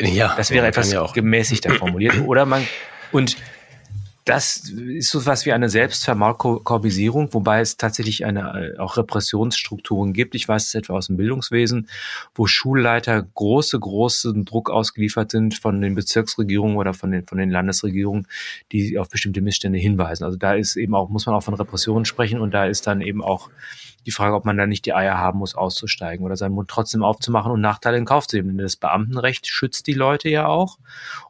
[0.00, 2.20] Ja, das wäre etwas ja gemäßigter formuliert.
[2.26, 2.66] Oder man,
[3.12, 3.36] und
[4.28, 10.34] das ist so was wie eine Selbstvermarkorbisierung, wobei es tatsächlich eine, äh, auch Repressionsstrukturen gibt.
[10.34, 11.88] Ich weiß es etwa aus dem Bildungswesen,
[12.34, 17.50] wo Schulleiter große, großen Druck ausgeliefert sind von den Bezirksregierungen oder von den, von den
[17.50, 18.26] Landesregierungen,
[18.70, 20.24] die auf bestimmte Missstände hinweisen.
[20.24, 23.00] Also da ist eben auch, muss man auch von Repressionen sprechen und da ist dann
[23.00, 23.48] eben auch
[24.08, 27.04] die Frage, ob man da nicht die Eier haben muss, auszusteigen oder seinen Mund trotzdem
[27.04, 28.56] aufzumachen und Nachteile in Kauf zu nehmen.
[28.56, 30.78] Das Beamtenrecht schützt die Leute ja auch.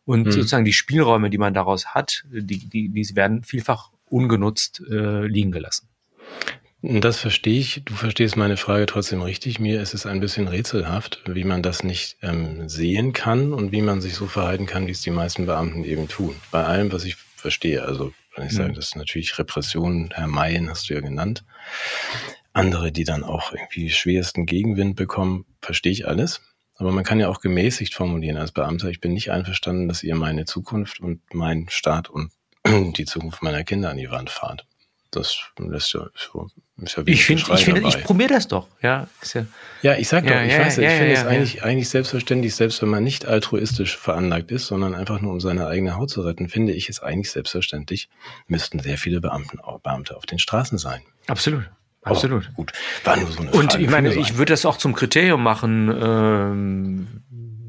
[0.05, 0.31] Und mhm.
[0.31, 5.51] sozusagen die Spielräume, die man daraus hat, die, die, die werden vielfach ungenutzt äh, liegen
[5.51, 5.89] gelassen.
[6.81, 7.83] Das verstehe ich.
[7.85, 9.59] Du verstehst meine Frage trotzdem richtig.
[9.59, 13.83] Mir ist es ein bisschen rätselhaft, wie man das nicht ähm, sehen kann und wie
[13.83, 16.37] man sich so verhalten kann, wie es die meisten Beamten eben tun.
[16.53, 17.83] Bei allem, was ich verstehe.
[17.83, 18.57] Also, wenn ich mhm.
[18.57, 21.43] sage, das ist natürlich Repression, Herr Mayen hast du ja genannt
[22.59, 26.43] andere, die dann auch irgendwie schwersten Gegenwind bekommen, verstehe ich alles.
[26.77, 30.15] Aber man kann ja auch gemäßigt formulieren als Beamter, ich bin nicht einverstanden, dass ihr
[30.15, 32.31] meine Zukunft und meinen Staat und
[32.67, 34.65] die Zukunft meiner Kinder an die Wand fahrt.
[35.11, 38.69] Das lässt ja, ist ja Ich finde, ich, find, ich probiere das doch.
[38.83, 39.47] Ja, ja,
[39.81, 42.55] ja, ich sag ja, doch, ich ja, weiß ja, ich finde es eigentlich, eigentlich selbstverständlich,
[42.55, 46.21] selbst wenn man nicht altruistisch veranlagt ist, sondern einfach nur um seine eigene Haut zu
[46.21, 48.11] retten, finde ich es eigentlich selbstverständlich,
[48.49, 51.01] müssten sehr viele Beamten, Beamte auf den Straßen sein.
[51.27, 51.71] Absolut.
[52.11, 52.55] Absolut.
[52.55, 52.73] Gut,
[53.05, 55.89] war nur so eine Und Frage ich meine, ich würde das auch zum Kriterium machen,
[56.01, 57.07] ähm,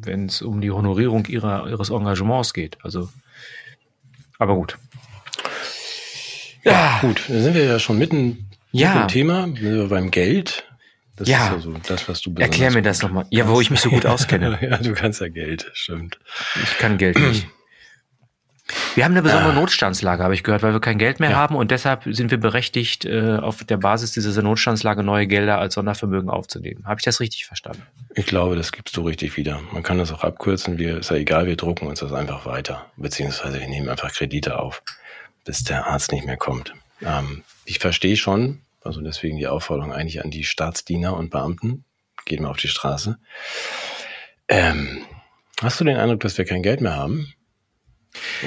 [0.01, 2.77] wenn es um die Honorierung ihrer, ihres Engagements geht.
[2.83, 3.09] Also,
[4.37, 4.77] aber gut.
[6.63, 9.01] Ja, ja gut, da sind wir ja schon mitten ja.
[9.01, 9.47] im Thema,
[9.89, 10.65] beim Geld.
[11.15, 11.47] Das ja.
[11.47, 13.25] ist ja so das, was du Erklär mir das nochmal.
[13.29, 14.57] Ja, wo ich mich so gut auskenne.
[14.61, 16.17] ja, du kannst ja Geld, stimmt.
[16.63, 17.47] Ich kann Geld nicht.
[18.95, 19.55] Wir haben eine besondere ah.
[19.55, 21.37] Notstandslage, habe ich gehört, weil wir kein Geld mehr ja.
[21.37, 25.75] haben und deshalb sind wir berechtigt, äh, auf der Basis dieser Notstandslage neue Gelder als
[25.75, 26.85] Sondervermögen aufzunehmen.
[26.85, 27.83] Habe ich das richtig verstanden?
[28.15, 29.59] Ich glaube, das gibst du richtig wieder.
[29.71, 30.77] Man kann das auch abkürzen.
[30.77, 32.85] Wir, ist ja egal, wir drucken uns das einfach weiter.
[32.97, 34.83] Beziehungsweise wir nehmen einfach Kredite auf,
[35.45, 36.73] bis der Arzt nicht mehr kommt.
[37.01, 41.85] Ähm, ich verstehe schon, also deswegen die Aufforderung eigentlich an die Staatsdiener und Beamten,
[42.25, 43.17] geht mal auf die Straße.
[44.47, 45.05] Ähm,
[45.61, 47.33] hast du den Eindruck, dass wir kein Geld mehr haben?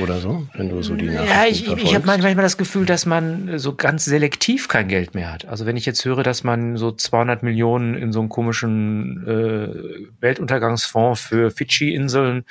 [0.02, 1.94] Oder so, wenn du so die Ja, Nachrichten ich, ich verfolgst?
[1.94, 5.44] habe manchmal das Gefühl, dass man so ganz selektiv kein Geld mehr hat.
[5.46, 10.08] Also wenn ich jetzt höre, dass man so 200 Millionen in so einen komischen äh,
[10.20, 12.44] Weltuntergangsfonds für Fidschi-Inseln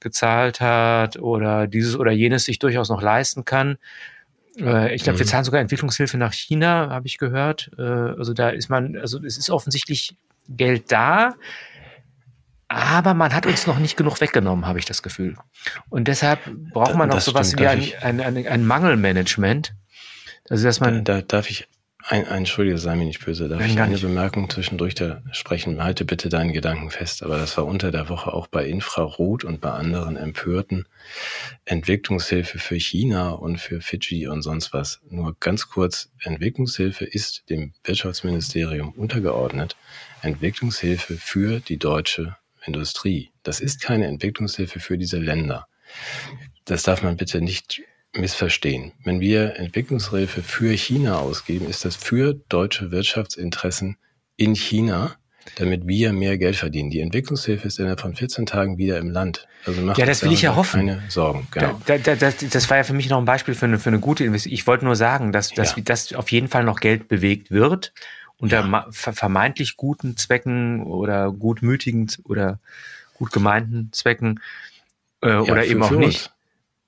[0.00, 3.78] gezahlt hat oder dieses oder jenes sich durchaus noch leisten kann.
[4.60, 5.30] Äh, ich glaube, wir Mhm.
[5.30, 7.70] zahlen sogar Entwicklungshilfe nach China, habe ich gehört.
[7.78, 10.16] Äh, also da ist man, also es ist offensichtlich
[10.48, 11.34] Geld da.
[12.68, 15.36] Aber man hat uns noch nicht genug weggenommen, habe ich das Gefühl.
[15.90, 16.40] Und deshalb
[16.72, 19.74] braucht man auch Das sowas stimmt, wie ein, ich- ein, ein, ein Mangelmanagement.
[20.48, 21.68] Also, dass Da, man, da darf ich,
[22.06, 23.96] ein, ein, entschuldige, sei mir nicht böse, darf Nein, ich eine.
[23.98, 25.82] Bemerkung zwischendurch da sprechen?
[25.82, 29.60] Halte bitte deinen Gedanken fest, aber das war unter der Woche auch bei Infrarot und
[29.62, 30.86] bei anderen Empörten
[31.64, 35.00] Entwicklungshilfe für China und für Fidschi und sonst was.
[35.08, 39.76] Nur ganz kurz, Entwicklungshilfe ist dem Wirtschaftsministerium untergeordnet.
[40.22, 43.30] Entwicklungshilfe für die deutsche Industrie.
[43.42, 45.66] Das ist keine Entwicklungshilfe für diese Länder.
[46.64, 47.82] Das darf man bitte nicht
[48.16, 48.92] missverstehen.
[49.04, 53.96] Wenn wir Entwicklungshilfe für China ausgeben, ist das für deutsche Wirtschaftsinteressen
[54.36, 55.16] in China,
[55.56, 56.90] damit wir mehr Geld verdienen.
[56.90, 59.46] Die Entwicklungshilfe ist innerhalb von 14 Tagen wieder im Land.
[59.66, 60.86] Also macht Ja, das will ich ja hoffen.
[60.86, 61.46] Keine Sorgen.
[61.50, 61.80] Genau.
[61.86, 64.00] da, da, das, das war ja für mich noch ein Beispiel für eine, für eine
[64.00, 64.54] gute Investition.
[64.54, 65.82] Ich wollte nur sagen, dass, dass, Ja.
[65.82, 67.92] dass auf jeden Fall noch Geld bewegt wird
[68.38, 68.86] unter Ja.
[68.90, 72.58] vermeintlich guten Zwecken oder gutmütigen oder
[73.14, 74.40] gut gemeinten Zwecken
[75.22, 76.26] äh, Ja, oder für- eben auch nicht.
[76.26, 76.30] uns.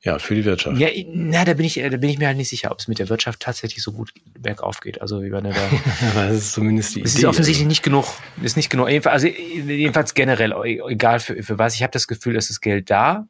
[0.02, 0.78] Ja, für die Wirtschaft.
[0.78, 3.00] Ja, na, da bin ich, da bin ich mir halt nicht sicher, ob es mit
[3.00, 5.00] der Wirtschaft tatsächlich so gut bergauf geht.
[5.00, 5.50] Also wie man da.
[6.12, 7.22] Aber das ist zumindest die Es Idee.
[7.22, 8.04] ist offensichtlich nicht genug,
[8.40, 8.88] ist nicht genug.
[9.06, 10.52] Also jedenfalls generell,
[10.88, 11.74] egal für, für was.
[11.74, 13.26] Ich habe das Gefühl, es ist Geld da.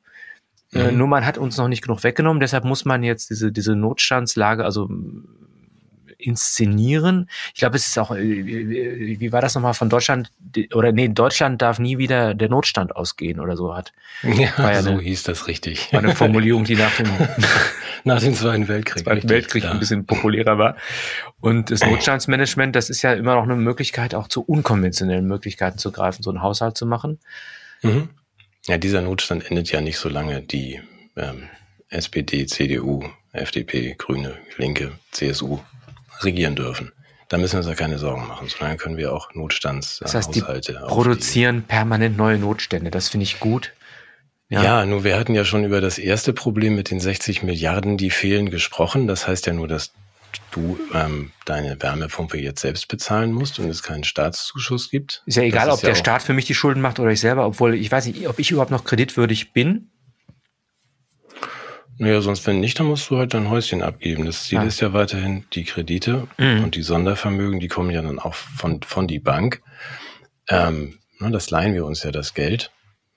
[0.75, 0.99] Äh, Mhm.
[0.99, 2.41] nur man hat uns noch nicht genug weggenommen.
[2.41, 4.91] Deshalb muss man jetzt diese, diese Notstandslage, also
[6.19, 7.29] inszenieren.
[7.55, 8.19] Ich glaube, es ist auch, äh,
[9.21, 10.31] wie war das nochmal von Deutschland?
[10.75, 13.93] Oder nee, Deutschland darf nie wieder der Notstand ausgehen oder so hat.
[14.23, 15.93] Ja, ja so eine- hieß das richtig.
[15.93, 17.07] War eine Formulierung, die nach dem
[18.05, 19.03] Nach dem Zweiten Weltkrieg.
[19.03, 19.75] Zweiten Weltkrieg klar.
[19.75, 20.77] ein bisschen populärer war.
[21.41, 25.91] Und das Notstandsmanagement, das ist ja immer noch eine Möglichkeit, auch zu unkonventionellen Möglichkeiten zu
[25.91, 27.19] greifen, so einen Haushalt zu machen.
[27.83, 28.11] Mhm.
[28.67, 30.81] Ja, dieser Notstand endet ja nicht, solange die
[31.17, 31.49] ähm,
[31.89, 35.59] SPD, CDU, FDP, Grüne, Linke, CSU
[36.21, 36.93] regieren dürfen.
[37.29, 38.49] Da müssen wir uns ja keine Sorgen machen.
[38.49, 42.91] Solange können wir auch Notstandshaushalte Das heißt, die produzieren permanent neue Notstände.
[42.91, 43.73] Das finde ich gut.
[44.49, 44.87] Ja.
[44.87, 48.51] nur wir hatten ja schon über das erste Problem mit den 60 Milliarden, die fehlen,
[48.51, 49.09] gesprochen.
[49.09, 49.93] Das heißt ja nur, dass
[50.53, 55.23] du ähm, deine Wärmepumpe jetzt selbst bezahlen musst und es keinen Staatszuschuss gibt.
[55.27, 57.21] Ist ja egal, Das ob ja der Staat für mich die Schulden macht oder ich
[57.21, 59.91] selber, obwohl ich weiß nicht, ob ich überhaupt noch kreditwürdig bin.
[61.99, 64.27] Naja, sonst wenn nicht, dann musst du halt dein Häuschen abgeben.
[64.27, 64.65] Das Ziel Ah.
[64.65, 66.65] ist ja weiterhin die Kredite Mhm.
[66.65, 69.63] und die Sondervermögen, die kommen ja dann auch von, von die Bank.
[70.49, 72.71] Ähm, ne, das leihen wir uns ja das Geld.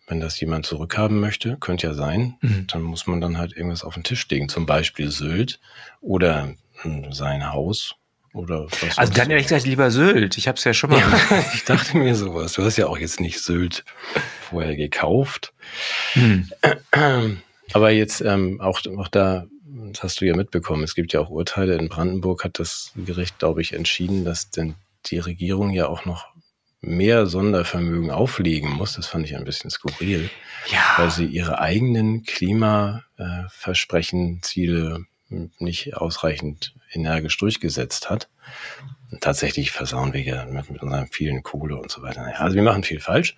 [0.08, 2.66] Wenn das jemand zurückhaben möchte, könnte ja sein, Mhm.
[2.68, 4.50] dann muss man dann halt irgendwas auf den Tisch legen.
[4.50, 5.60] Zum Beispiel Sylt
[6.02, 7.96] oder hm, sein Haus
[8.34, 10.38] oder was Also dann ehrlich gesagt lieber Sylt.
[10.38, 11.00] Ich habe es ja schon mal.
[11.00, 12.54] Ja, ich dachte mir sowas.
[12.54, 13.84] Du hast ja auch jetzt nicht Sylt
[14.50, 15.54] vorher gekauft.
[16.14, 16.50] Hm.
[17.74, 19.46] Aber jetzt ähm, auch, auch da,
[19.92, 21.76] das hast du ja mitbekommen, es gibt ja auch Urteile.
[21.76, 24.76] In Brandenburg hat das Gericht, glaube ich, entschieden, dass denn
[25.08, 26.28] die Regierung ja auch noch
[26.82, 28.94] mehr Sondervermögen auflegen muss.
[28.96, 30.30] Das fand ich ein bisschen skurril,
[30.98, 31.12] weil Ja.
[31.12, 35.06] sie ihre eigenen Klimaversprechen, Ziele
[35.60, 38.30] nicht ausreichend energisch durchgesetzt hat.
[39.12, 42.34] Und tatsächlich versauen wir ja mit, mit unserem vielen Kohle und so weiter.
[42.40, 43.36] Also wir machen viel falsch.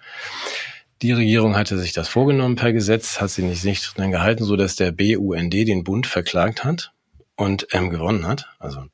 [1.02, 4.56] Die Regierung hatte sich das vorgenommen per Gesetz, hat sie nicht, nicht dran gehalten, so
[4.56, 6.94] dass der BUND den Bund verklagt hat
[7.36, 8.86] und ähm, gewonnen hat, also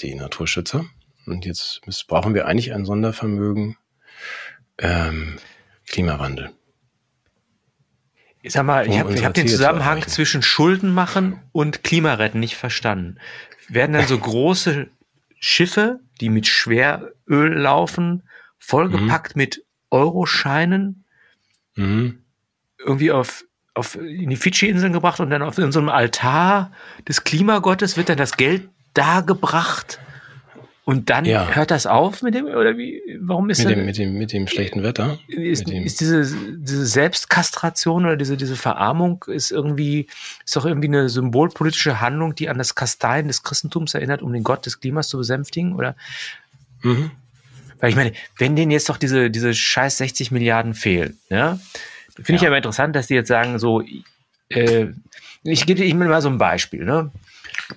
[0.00, 0.84] die Naturschützer.
[1.26, 3.76] Und jetzt brauchen wir eigentlich ein Sondervermögen
[4.78, 5.36] ähm,
[5.86, 6.50] Klimawandel.
[8.42, 10.10] Ich sag mal, ich Um habe unsere hab den zu Zusammenhang erreichen.
[10.10, 13.18] zwischen Schulden machen und Klimaretten nicht verstanden.
[13.68, 14.88] Werden dann so große
[15.38, 18.24] Schiffe, die mit Schweröl laufen,
[18.58, 21.01] vollgepackt mit Euroscheinen,
[21.76, 22.18] Mhm.
[22.78, 26.70] irgendwie auf, auf in die Fidschi-Inseln gebracht und dann auf in so einem Altar
[27.08, 29.98] des Klimagottes wird dann das Geld dargebracht
[30.84, 31.48] und dann Ja.
[31.54, 33.00] hört das auf mit dem oder wie?
[33.20, 35.16] Warum ist Mit denn, dem, mit, dem, mit dem schlechten Wetter.
[35.28, 36.22] ist, dem, ist diese,
[36.58, 40.08] diese Selbstkastration oder diese, diese Verarmung ist irgendwie,
[40.44, 44.42] ist doch irgendwie eine symbolpolitische Handlung, die an das Kasteien des Christentums erinnert, um den
[44.42, 45.74] Gott des Klimas zu besänftigen?
[45.76, 45.94] Oder?
[46.82, 47.12] mhm.
[47.82, 51.58] Weil ich meine, wenn denen jetzt doch diese, diese scheiß 60 Milliarden fehlen, ja,
[52.14, 52.44] finde ich Ja.
[52.44, 53.82] ja immer interessant, dass die jetzt sagen, so,
[54.48, 54.86] äh,
[55.42, 57.10] ich gebe dir ich will mal so ein Beispiel, ne?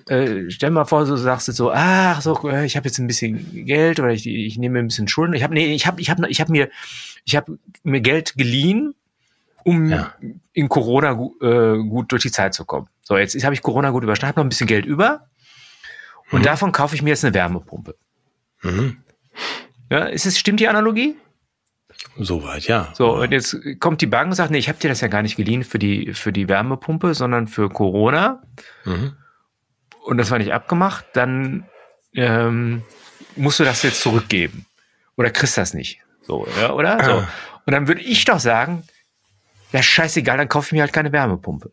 [0.08, 3.06] Äh, stell mal vor, du sagst jetzt so, ach so, äh, ich habe jetzt ein
[3.08, 5.34] bisschen Geld oder ich, ich nehme mir ein bisschen Schulden.
[5.34, 6.70] Ich habe nee, ich habe ich habe ich habe mir
[7.24, 8.94] ich habe mir Geld geliehen
[9.64, 10.14] um Ja.
[10.52, 12.86] in Corona gu äh, gut durch die Zeit zu kommen.
[13.02, 15.28] So, jetzt habe ich Corona gut überstanden, habe noch ein bisschen Geld über
[16.30, 16.44] und Mhm.
[16.44, 17.96] davon kaufe ich mir jetzt eine Wärmepumpe.
[18.62, 18.98] Mhm.
[19.90, 21.16] Ja, ist es, stimmt die Analogie?
[22.18, 22.92] Soweit, ja.
[22.94, 25.22] So, und jetzt kommt die Bank und sagt, nee, ich habe dir das ja gar
[25.22, 28.42] nicht geliehen für die, für die Wärmepumpe, sondern für Corona.
[28.84, 29.16] Mhm.
[30.04, 31.66] Und das war nicht abgemacht, dann
[32.14, 32.82] ähm,
[33.36, 34.66] musst du das jetzt zurückgeben.
[35.16, 36.00] Oder kriegst das nicht.
[36.22, 37.04] So, ja, oder?
[37.04, 37.12] So.
[37.12, 37.28] Ah.
[37.64, 38.84] Und dann würde ich doch sagen,
[39.72, 41.72] ja, scheißegal, dann kaufe ich mir halt keine Wärmepumpe.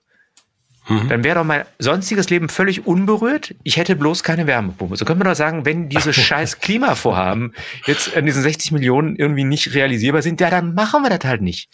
[0.88, 1.08] Mhm.
[1.08, 3.56] Dann wäre doch mein sonstiges Leben völlig unberührt.
[3.63, 4.98] Ich hätte bloß keine Wärmepumpe.
[4.98, 7.54] So könnte man doch sagen, wenn diese scheiß Klimavorhaben
[7.86, 11.41] jetzt an diesen 60 Millionen irgendwie nicht realisierbar sind, ja, dann machen wir das halt
[11.41, 11.69] nicht.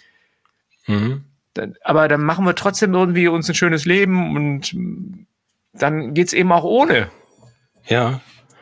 [0.85, 1.23] Mhm.
[1.55, 4.75] Dann, aber dann machen wir trotzdem irgendwie uns ein schönes Leben und
[5.73, 7.09] dann geht's eben auch ohne.
[7.87, 8.21] Ja.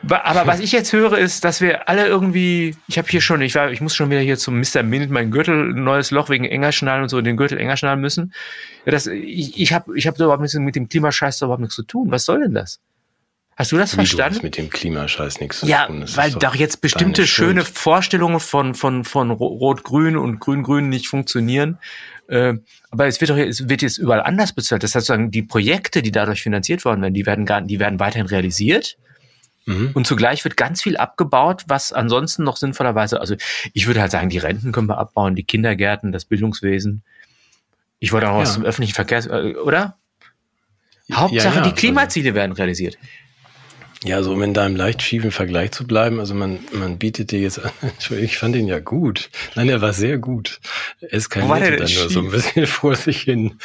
[0.10, 3.56] Aber was ich jetzt höre, ist, dass wir alle irgendwie, ich habe hier schon, ich
[3.56, 4.84] war, ich muss schon wieder hier zum Mr.
[4.84, 8.00] Minute meinen Gürtel, ein neues Loch wegen enger schnallen und so, den Gürtel enger schnallen
[8.00, 8.34] müssen.
[8.86, 11.84] Ja, das, ich ich habe ich hab überhaupt nichts mit dem Klimascheiß überhaupt nichts zu
[11.84, 12.12] tun.
[12.12, 12.80] Was soll denn das?
[13.58, 14.40] Hast du das Wie du hast verstanden?
[14.44, 16.04] mit dem Klimascheiß nichts zu Ja, tun.
[16.04, 17.78] Ist weil doch jetzt bestimmte schöne Schuld.
[17.78, 21.80] Vorstellungen von, von, von Ro- Rot-Grün und Grün-Grün nicht funktionieren.
[22.28, 22.54] Äh,
[22.92, 24.84] aber es wird doch es wird jetzt überall anders bezahlt.
[24.84, 28.00] Das heißt, sozusagen, die Projekte, die dadurch finanziert worden werden, die werden gar, die werden
[28.00, 28.96] weiterhin realisiert.
[29.68, 29.92] Mhm.
[29.94, 33.36] Und zugleich wird ganz viel abgebaut, was ansonsten noch sinnvollerweise, also
[33.74, 37.04] ich würde halt sagen, die Renten können wir abbauen, die Kindergärten, das Bildungswesen.
[38.00, 38.56] Ich wollte auch noch was Ja.
[38.56, 39.98] zum öffentlichen Verkehr, äh, oder?
[41.14, 42.98] Hauptsache, ja, die also- Klimaziele werden realisiert.
[44.04, 47.40] Ja, so um in deinem leicht schiefen Vergleich zu bleiben, also man, man bietet dir
[47.40, 49.30] jetzt an, Entschuldigung, ich fand ihn ja gut.
[49.56, 50.60] Nein, er war sehr gut.
[51.02, 53.58] Er ist kein der dann nur so ein bisschen vor sich hin.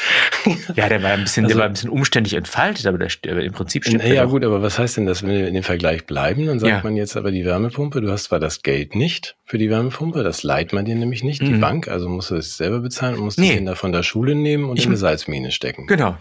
[0.74, 3.42] Ja, der war ein bisschen, der Also- war ein bisschen umständlich entfaltet, aber der, aber
[3.42, 6.06] im Prinzip stimmt Ja, gut, aber was heißt denn das, wenn wir in dem Vergleich
[6.06, 6.46] bleiben?
[6.46, 6.80] Dann sagt Ja.
[6.82, 10.42] man jetzt aber die Wärmepumpe, du hast zwar das Geld nicht für die Wärmepumpe, das
[10.42, 11.60] leiht man dir nämlich nicht, die Mhm.
[11.60, 13.48] Bank, also musst du es selber bezahlen und musst Nee.
[13.50, 15.86] die Kinder von der Schule nehmen und Ich- in eine Salzmine stecken.
[15.86, 16.16] Genau.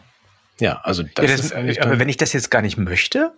[0.59, 3.31] Ja, also das, ja, das, ist eigentlich aber wenn ich das jetzt gar nicht möchte,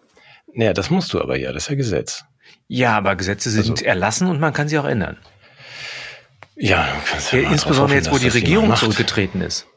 [0.54, 2.26] naja, das musst du aber ja, das ist ja Gesetz.
[2.68, 5.18] ja, aber Gesetze sind Also- erlassen und man kann sie auch ändern.
[6.56, 9.68] Ja, kannst ja Ja, insbesondere jetzt, wo die Regierung zurückgetreten ist.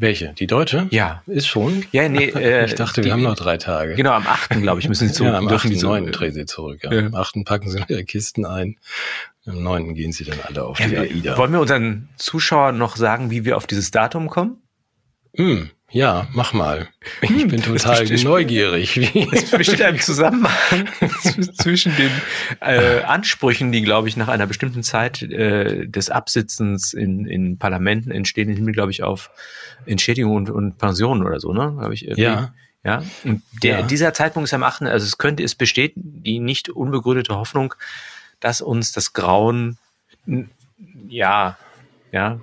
[0.00, 0.32] Welche?
[0.34, 0.86] Die deutsche?
[0.90, 1.22] Ja.
[1.26, 1.84] Ist schon?
[1.90, 3.94] Ja, nee, äh, ich dachte, die- wir haben noch drei Tage.
[3.94, 4.60] Genau, am 8.
[4.62, 5.32] glaube ich, müssen sie zurück.
[5.32, 5.74] ja, am dürfen 8.
[5.74, 6.12] die so- 9.
[6.12, 6.80] drehen sie zurück.
[6.84, 6.92] Ja.
[6.92, 7.06] Ja.
[7.06, 7.44] Am 8.
[7.44, 8.76] packen sie wieder Kisten ein.
[9.46, 9.94] Am 9.
[9.94, 11.36] gehen sie dann alle auf Ja, die AIDA.
[11.38, 14.62] wollen wir unseren Zuschauern noch sagen, wie wir auf dieses Datum kommen?
[15.36, 16.88] Hm, ja, mach mal.
[17.22, 18.96] Ich bin das total neugierig.
[18.96, 19.28] Wie?
[19.32, 20.88] Es besteht ein Zusammenhang
[21.60, 22.10] zwischen den
[22.60, 28.10] äh, Ansprüchen, die, glaube ich, nach einer bestimmten Zeit äh, des Absitzens in, in Parlamenten
[28.10, 29.30] entstehen, im Hinblick, glaube ich, auf
[29.86, 31.74] Entschädigung und, und Pensionen oder so, ne?
[31.78, 32.22] Glaube ich, irgendwie.
[32.22, 32.54] Ja.
[32.84, 33.02] Ja.
[33.24, 33.86] Und der, Ja.
[33.86, 34.82] dieser Zeitpunkt ist am 8.
[34.82, 37.74] Also es könnte, es besteht die nicht unbegründete Hoffnung,
[38.40, 39.78] dass uns das Grauen,
[41.08, 41.58] ja,
[42.12, 42.40] ja.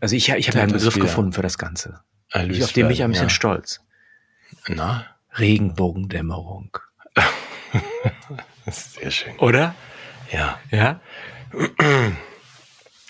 [0.00, 2.00] Also ich, ich habe ja einen Begriff wieder gefunden für das Ganze.
[2.30, 3.30] Erlöst auf den bin ich ein bisschen ja.
[3.30, 3.80] stolz.
[4.68, 5.06] Na,
[5.38, 6.76] Regenbogendämmerung.
[7.14, 7.26] das
[8.78, 9.36] ist sehr schön.
[9.38, 9.74] Oder?
[10.32, 10.58] Ja.
[10.70, 11.00] Ja.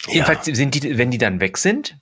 [0.08, 1.98] Jedenfalls sind die, wenn die dann weg sind,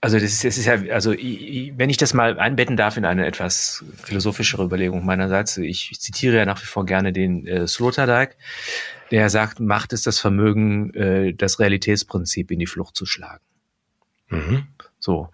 [0.00, 3.26] also das ist, das ist ja, also wenn ich das mal einbetten darf in eine
[3.26, 8.36] etwas philosophischere Überlegung meinerseits, ich zitiere ja nach wie vor gerne den äh, Sloterdijk,
[9.10, 13.42] der sagt, Macht ist das Vermögen, äh, das Realitätsprinzip in die Flucht zu schlagen.
[14.28, 14.68] Mhm.
[15.00, 15.30] So.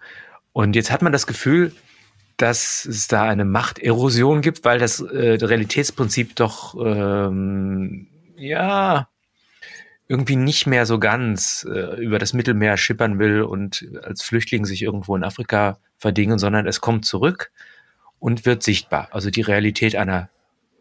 [0.55, 1.73] Und jetzt hat man das Gefühl,
[2.37, 9.09] dass es da eine Machterosion gibt, weil das äh, Realitätsprinzip doch ähm, ja
[10.07, 14.81] irgendwie nicht mehr so ganz äh, über das Mittelmeer schippern will und als Flüchtling sich
[14.81, 17.51] irgendwo in Afrika verdingen, sondern es kommt zurück
[18.19, 19.09] und wird sichtbar.
[19.11, 20.29] Also die Realität einer,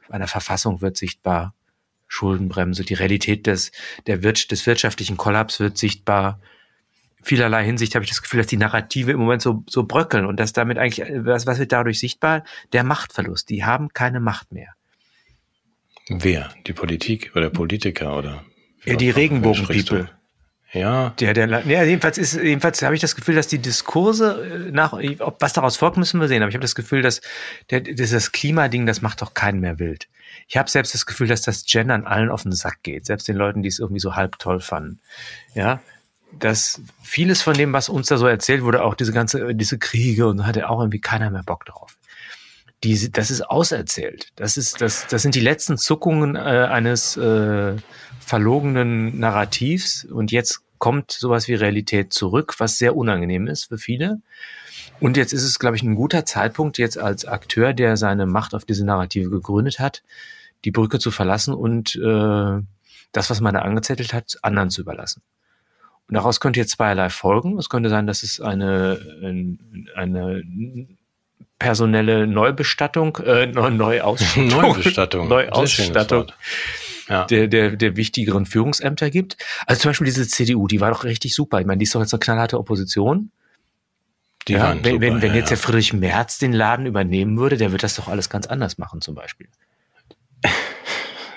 [0.08, 1.52] einer Verfassung wird sichtbar,
[2.06, 3.72] Schuldenbremse, die Realität des,
[4.06, 6.38] der des wirtschaftlichen Kollaps wird sichtbar,
[7.24, 10.38] vielerlei Hinsicht habe ich das Gefühl, dass die Narrative im Moment so, so bröckeln und
[10.38, 12.44] dass damit eigentlich, was, was wird dadurch sichtbar?
[12.72, 13.48] Der Machtverlust.
[13.50, 14.74] Die haben keine Macht mehr.
[16.08, 16.50] Wer?
[16.66, 18.44] Die Politik oder Politiker oder?
[18.84, 20.10] Ja, die Regenbogen-People.
[20.74, 24.72] Ja, Der, der, ja, jedenfalls ist, jedenfalls habe ich das Gefühl, dass die Diskurse äh,
[24.72, 26.42] nach, ob was daraus folgt, müssen wir sehen.
[26.42, 27.20] Aber ich habe das Gefühl, dass
[27.70, 30.08] der, dieses Klimading, das macht doch keinen mehr wild.
[30.48, 33.36] Ich habe selbst das Gefühl, dass das Gendern allen auf den Sack geht, selbst den
[33.36, 34.98] Leuten, die es irgendwie so halb toll fanden.
[35.54, 35.80] Ja,
[36.38, 40.26] dass vieles von dem, was uns da so erzählt wurde, auch diese ganze, diese Kriege
[40.26, 41.96] und hatte auch irgendwie keiner mehr Bock drauf.
[42.82, 44.32] Die, das ist auserzählt.
[44.36, 47.76] Das ist, das, das sind die letzten Zuckungen äh, eines äh,
[48.20, 54.20] verlogenen Narrativs und jetzt kommt sowas wie Realität zurück, was sehr unangenehm ist für viele.
[55.00, 58.54] Und jetzt ist es, glaube ich, ein guter Zeitpunkt, jetzt als Akteur, der seine Macht
[58.54, 60.02] auf diese Narrative gegründet hat,
[60.64, 62.60] die Brücke zu verlassen und äh,
[63.12, 65.22] das, was man da angezettelt hat, anderen zu überlassen.
[66.08, 67.58] Und daraus könnte jetzt zweierlei folgen.
[67.58, 69.00] Es könnte sein, dass es eine,
[69.94, 70.42] eine
[71.58, 76.32] personelle Neubestattung, äh, Neuausstattung, Neubestattung, Neuausstattung
[77.08, 77.24] ja.
[77.24, 79.36] der, der, der wichtigeren Führungsämter gibt.
[79.66, 81.60] Also zum Beispiel diese CDU, die war doch richtig super.
[81.60, 83.30] Ich meine, die ist doch jetzt eine knallharte Opposition.
[84.48, 87.56] Die ja, wenn, super, wenn, wenn ja, jetzt der Friedrich Merz den Laden übernehmen würde,
[87.56, 89.48] der wird das doch alles ganz anders machen, zum Beispiel.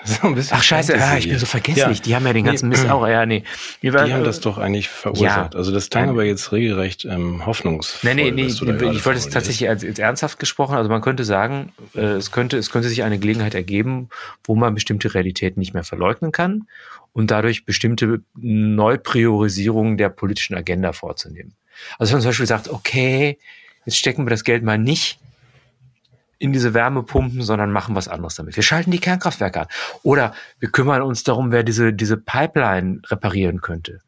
[0.22, 1.98] So Ach scheiße, ja, ich bin so vergesslich.
[1.98, 2.04] Ja.
[2.04, 2.76] Die haben ja den ganzen nee.
[2.76, 3.06] Mist auch.
[3.06, 3.44] Ja, nee.
[3.82, 5.54] Die, war, die haben das doch eigentlich verursacht.
[5.54, 5.58] Ja.
[5.58, 8.14] Also das klang aber jetzt regelrecht ähm, hoffnungsvoll.
[8.14, 8.46] Nee, nee, nee.
[8.46, 8.62] Ich
[9.04, 10.76] wollte es tatsächlich als, als, ernsthaft gesprochen.
[10.76, 14.08] Also man könnte sagen, äh, es könnte, es könnte sich eine Gelegenheit ergeben,
[14.44, 16.66] wo man bestimmte Realitäten nicht mehr verleugnen kann
[17.12, 21.54] und dadurch bestimmte Neupriorisierungen der politischen Agenda vorzunehmen.
[21.98, 23.38] Also wenn man zum Beispiel sagt, okay,
[23.84, 25.18] jetzt stecken wir das Geld mal nicht
[26.38, 28.56] in diese Wärmepumpen, sondern machen was anderes damit.
[28.56, 29.66] Wir schalten die Kernkraftwerke an.
[30.02, 34.00] Oder wir kümmern uns darum, wer diese, diese Pipeline reparieren könnte.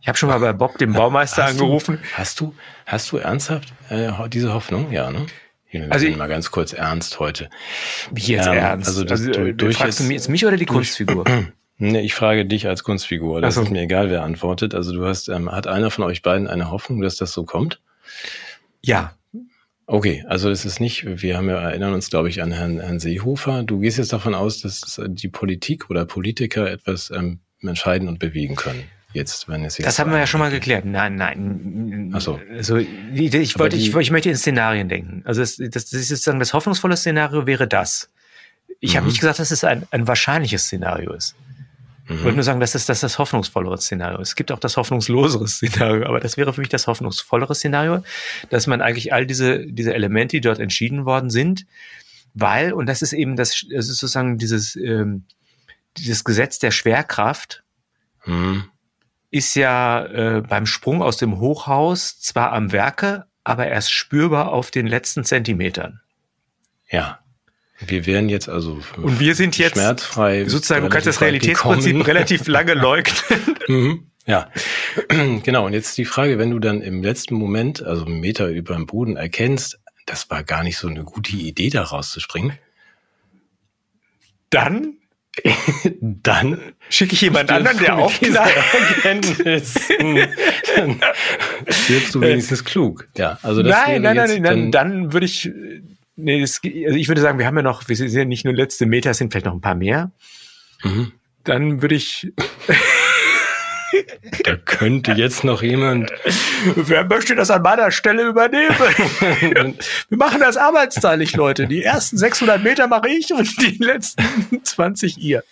[0.00, 1.98] Ich habe schon mal bei Bob, dem Baumeister, hast angerufen.
[2.00, 2.54] Du, hast du,
[2.86, 4.90] hast du ernsthaft äh, diese Hoffnung?
[4.90, 5.26] Ja, ne?
[5.70, 7.50] Wir also mal ganz kurz ernst heute.
[8.10, 8.88] Wie jetzt ähm, ernst?
[8.88, 11.24] Also, das, also durch, durch fragst jetzt, du jetzt mich oder die Kunstfigur?
[11.80, 13.40] Nee, ich frage dich als Kunstfigur.
[13.40, 13.62] Das so.
[13.62, 14.74] ist mir egal, wer antwortet.
[14.74, 17.80] Also du hast, ähm, hat einer von euch beiden eine Hoffnung, dass das so kommt?
[18.82, 19.14] Ja.
[19.90, 23.00] Okay, also das ist nicht, wir haben ja, erinnern uns, glaube ich, an Herrn, Herrn
[23.00, 23.62] Seehofer.
[23.62, 28.54] Du gehst jetzt davon aus, dass die Politik oder Politiker etwas ähm, entscheiden und bewegen
[28.54, 28.84] können.
[29.14, 30.84] Jetzt, wenn es jetzt das haben wir ja schon mal geklärt.
[30.84, 32.12] Nein, nein.
[32.14, 32.38] Ach so.
[32.54, 35.22] Also, ich, wollte, ich, ich möchte in Szenarien denken.
[35.24, 38.10] Also, das, das, das ist sozusagen das hoffnungsvolle Szenario wäre das.
[38.80, 38.96] Ich mhm.
[38.98, 41.34] habe nicht gesagt, dass es ein, ein wahrscheinliches Szenario ist.
[42.08, 42.16] Mhm.
[42.16, 44.28] Ich wollte nur sagen, das, das das hoffnungsvollere Szenario ist.
[44.28, 48.02] Es gibt auch das hoffnungslosere Szenario, aber das wäre für mich das hoffnungsvollere Szenario,
[48.50, 51.66] dass man eigentlich all diese, diese Elemente, die dort entschieden worden sind,
[52.34, 55.24] weil, und das ist eben das, das ist sozusagen dieses, ähm,
[55.96, 57.62] dieses Gesetz der Schwerkraft,
[58.24, 58.64] mhm.
[59.30, 64.70] ist ja äh, beim Sprung aus dem Hochhaus zwar am Werke, aber erst spürbar auf
[64.70, 66.00] den letzten Zentimetern.
[66.90, 67.20] Ja.
[67.80, 70.46] Wir wären jetzt also und wir sind jetzt schmerzfrei.
[70.46, 72.02] Sozusagen, du kannst das Realitätsprinzip gekommen.
[72.02, 73.56] relativ lange leugnen.
[73.68, 74.10] mhm.
[74.26, 74.50] Ja,
[75.42, 75.66] genau.
[75.66, 78.86] Und jetzt die Frage, wenn du dann im letzten Moment, also einen Meter über dem
[78.86, 82.58] Boden erkennst, das war gar nicht so eine gute Idee, da rauszuspringen.
[84.50, 84.98] Dann
[86.00, 87.94] dann schicke ich jemand anderen, der.
[87.94, 89.74] Erkenntnis.
[90.76, 91.00] dann
[91.86, 93.08] wirst du wenigstens klug.
[93.16, 95.50] Ja, also das nein, nein, nein, nein, dann, dann würde ich
[96.20, 98.52] Nee, das, also ich würde sagen, wir haben ja noch, wir sind ja nicht nur
[98.52, 100.10] letzte Meter, es sind vielleicht noch ein paar mehr.
[100.82, 101.12] Mhm.
[101.44, 102.32] Dann würde ich.
[104.42, 106.10] da könnte jetzt noch jemand.
[106.74, 108.74] Wer möchte das an meiner Stelle übernehmen?
[110.08, 111.68] wir machen das arbeitsteilig, Leute.
[111.68, 115.44] Die ersten 600 Meter mache ich und die letzten 20 ihr.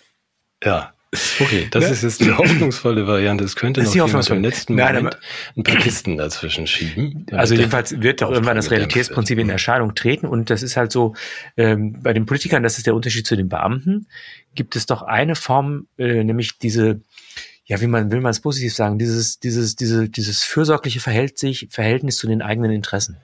[0.61, 0.93] Ja,
[1.39, 1.89] Okay, das ne?
[1.91, 3.43] ist jetzt die hoffnungsvolle Variante.
[3.43, 5.15] Es könnte noch jemand im letzten Moment Nein,
[5.55, 7.25] ein paar Kisten dazwischen schieben.
[7.31, 11.15] Also jedenfalls wird doch irgendwann das Realitätsprinzip in Erscheinung treten und das ist halt so,
[11.55, 14.07] ähm, bei den Politikern, das ist der Unterschied zu den Beamten,
[14.55, 17.01] gibt es doch eine Form, äh, nämlich diese,
[17.65, 21.67] ja, wie man, will man es positiv sagen, dieses, dieses, diese, dieses fürsorgliche Verhält sich,
[21.69, 23.17] Verhältnis zu den eigenen Interessen.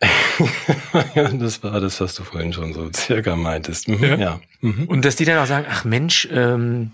[1.14, 3.88] das war das, was du vorhin schon so circa meintest.
[3.88, 4.16] Mhm, ja.
[4.16, 4.40] ja.
[4.60, 4.84] Mhm.
[4.88, 6.92] Und dass die dann auch sagen, ach Mensch, ähm,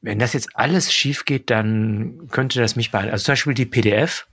[0.00, 3.12] wenn das jetzt alles schief geht, dann könnte das mich behalten.
[3.12, 4.26] Also zum Beispiel die PDF.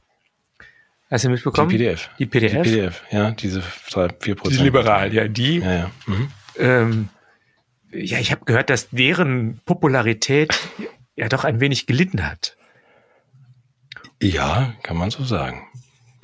[1.10, 1.70] Hast du mitbekommen?
[1.70, 2.10] Die PDF.
[2.20, 2.64] Die PDF.
[2.64, 5.60] Die PDF, ja, diese 4% Die liberal, ja, die.
[5.60, 5.92] Ja, ja.
[6.08, 6.32] Mhm.
[6.58, 7.10] Ähm,
[7.92, 10.54] ja, ich habe gehört, dass deren Popularität
[11.16, 12.58] ja doch ein wenig gelitten hat.
[14.22, 15.68] Ja, kann man so sagen.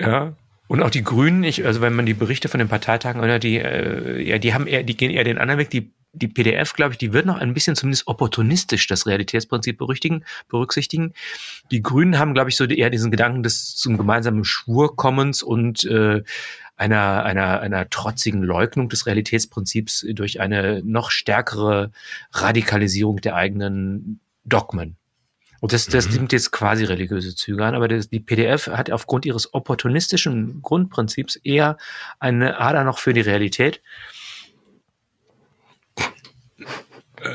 [0.00, 0.34] Ja.
[0.68, 3.58] Und auch die Grünen, ich, also wenn man die Berichte von den Parteitagen oder die,
[3.58, 5.70] äh, ja, die haben eher, die gehen eher den anderen Weg.
[5.70, 11.14] Die die PDF, glaube ich, die wird noch ein bisschen zumindest opportunistisch das Realitätsprinzip berücksichtigen.
[11.70, 16.22] Die Grünen haben, glaube ich, so eher diesen Gedanken des zum gemeinsamen Schwurkommens und äh,
[16.76, 21.92] einer, einer, einer trotzigen Leugnung des Realitätsprinzips durch eine noch stärkere
[22.32, 24.96] Radikalisierung der eigenen Dogmen.
[25.60, 26.14] Und das, das mhm.
[26.14, 31.36] nimmt jetzt quasi religiöse Züge an, aber das, die PDF hat aufgrund ihres opportunistischen Grundprinzips
[31.36, 31.78] eher
[32.18, 33.80] eine Ader noch für die Realität.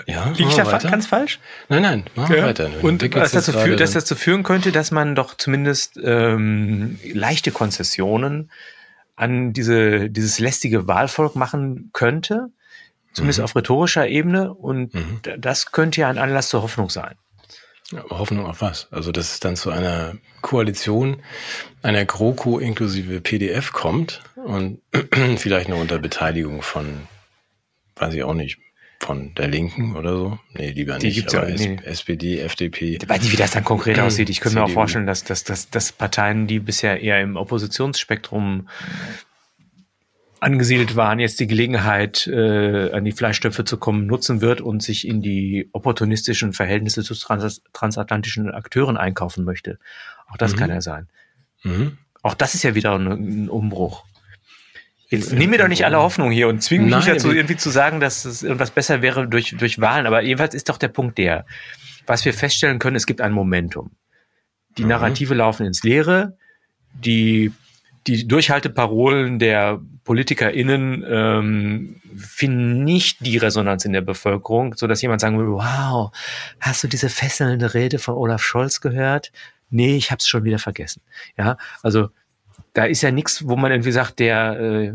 [0.06, 0.90] Ja, Liege ich da weiter?
[0.90, 1.40] ganz falsch?
[1.70, 2.46] Nein, nein, machen wir ja.
[2.46, 2.70] weiter.
[2.82, 8.52] Und das dazu, führt, dass dazu führen könnte, dass man doch zumindest ähm, leichte Konzessionen
[9.16, 12.48] an diese, dieses lästige Wahlvolk machen könnte,
[13.14, 13.46] zumindest mhm.
[13.46, 14.54] auf rhetorischer Ebene.
[14.54, 15.22] Und mhm.
[15.38, 17.16] das könnte ja ein Anlass zur Hoffnung sein.
[18.10, 18.88] Hoffnung auf was?
[18.92, 21.22] Also, dass es dann zu einer Koalition,
[21.82, 24.82] einer GroKo inklusive PDF kommt und
[25.38, 27.08] vielleicht nur unter Beteiligung von,
[27.96, 28.60] weiß ich auch nicht,
[29.00, 30.40] von der Linken oder so.
[30.54, 31.16] Nee, lieber Die nicht.
[31.16, 31.80] gibt's ja- nee.
[31.86, 32.98] SPD, FDP.
[33.02, 34.30] Ich weiß nicht, wie das dann konkret aussieht.
[34.30, 34.80] Ich könnte mir auch CDU.
[34.80, 38.68] vorstellen, dass, dass, dass, dass Parteien, die bisher eher im Oppositionsspektrum
[40.40, 45.08] angesiedelt waren, jetzt die Gelegenheit, äh, an die Fleischstöpfe zu kommen, nutzen wird und sich
[45.08, 49.80] in die opportunistischen Verhältnisse zu trans transatlantischen Akteuren einkaufen möchte.
[50.28, 50.58] Auch das Mhm.
[50.60, 51.08] kann ja sein.
[51.64, 51.98] Mhm.
[52.22, 53.08] Auch das ist ja wieder ein,
[53.46, 54.06] ein Umbruch.
[55.10, 57.56] Jetzt nimm mir doch nicht alle Hoffnung hier und zwing mich Nein, nicht dazu, irgendwie
[57.56, 60.06] zu sagen, dass es irgendwas besser wäre durch, durch Wahlen.
[60.06, 61.46] Aber jedenfalls ist doch der Punkt der,
[62.06, 63.92] was wir feststellen können, es gibt ein Momentum.
[64.78, 64.90] Die Mhm.
[64.90, 66.38] Narrative laufen ins Leere,
[66.94, 67.54] die,
[68.06, 75.22] die Durchhalteparolen der PolitikerInnen ähm, finden nicht die Resonanz in der Bevölkerung, so dass jemand
[75.22, 76.12] sagen will, wow,
[76.60, 79.32] hast du diese fesselnde Rede von Olaf Scholz gehört?
[79.70, 81.02] Nee, ich hab's schon wieder vergessen.
[81.38, 82.10] Ja, also
[82.78, 84.94] da ist ja nichts, wo man irgendwie sagt, der, äh,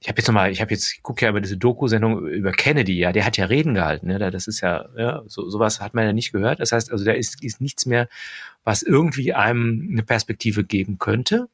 [0.00, 2.98] ich habe jetzt nochmal, ich habe jetzt, ich gucke ja über diese Doku-Sendung über Kennedy,
[2.98, 4.18] ja, der hat ja Reden gehalten, ne?
[4.30, 6.60] Das ist ja, ja, so, sowas hat man ja nicht gehört.
[6.60, 8.06] Das heißt, also da ist, ist nichts mehr,
[8.64, 11.48] was irgendwie einem eine Perspektive geben könnte.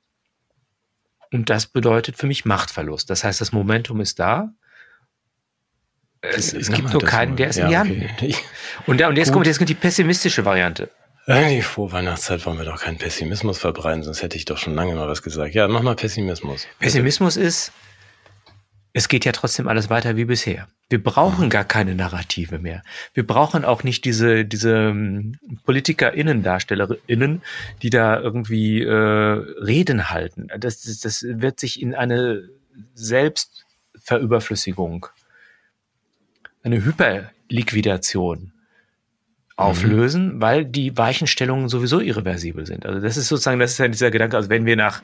[1.31, 3.09] Und das bedeutet für mich Machtverlust.
[3.09, 4.53] Das heißt, das Momentum ist da.
[6.22, 8.43] Es, es Sag gibt nur keinen, der es in Ja, die Hand nimmt.
[8.87, 9.35] Und, da, und jetzt Gut.
[9.35, 10.91] kommt, jetzt kommt die pessimistische Variante.
[11.29, 14.95] Äh, die Vorweihnachtszeit wollen wir doch keinen Pessimismus verbreiten, sonst hätte ich doch schon lange
[14.95, 15.55] mal was gesagt.
[15.55, 16.66] Ja, mach mal Pessimismus.
[16.79, 17.72] Pessimismus ist,
[18.95, 20.68] es geht ja trotzdem alles weiter wie bisher.
[20.89, 22.83] Wir brauchen gar keine Narrative mehr.
[23.12, 27.43] Wir brauchen auch nicht diese, diese ähm, PolitikerInnen, DarstellerInnen,
[27.83, 30.49] die da irgendwie äh, Reden halten.
[30.59, 32.49] Das, das, das wird sich in eine
[32.95, 35.07] Selbstverüberflüssigung,
[36.62, 38.53] eine Hyperliquidation
[39.59, 42.87] auflösen, weil die Weichenstellungen sowieso irreversibel sind.
[42.87, 45.03] Also das ist sozusagen, das ist ja dieser Gedanke, also wenn wir nach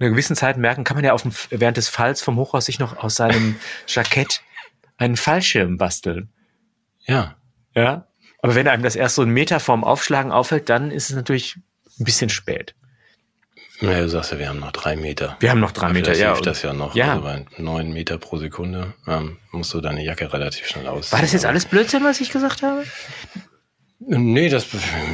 [0.00, 2.80] einer gewissen Zeit merken, kann man ja auf dem, während des Falls vom Hochhaus sich
[2.80, 3.56] noch aus seinem
[3.86, 4.42] Jackett
[4.98, 6.30] einen Fallschirm basteln.
[7.06, 7.36] Ja,
[7.74, 8.08] Ja.
[8.42, 11.56] Aber wenn einem das erst so einen Meter vorm Aufschlagen auffällt, dann ist es natürlich
[11.98, 12.74] ein bisschen spät.
[13.80, 15.36] naja, du sagst ja, wir haben noch drei Meter.
[15.40, 16.28] Wir haben noch drei Meter, ja.
[16.28, 16.94] hilft das ja noch.
[16.94, 17.12] Ja.
[17.12, 21.12] Also bei neun Meter pro Sekunde ähm, musst du deine Jacke relativ schnell aus.
[21.12, 22.84] War das jetzt alles Blödsinn, was ich gesagt habe?
[23.98, 24.66] Nee, das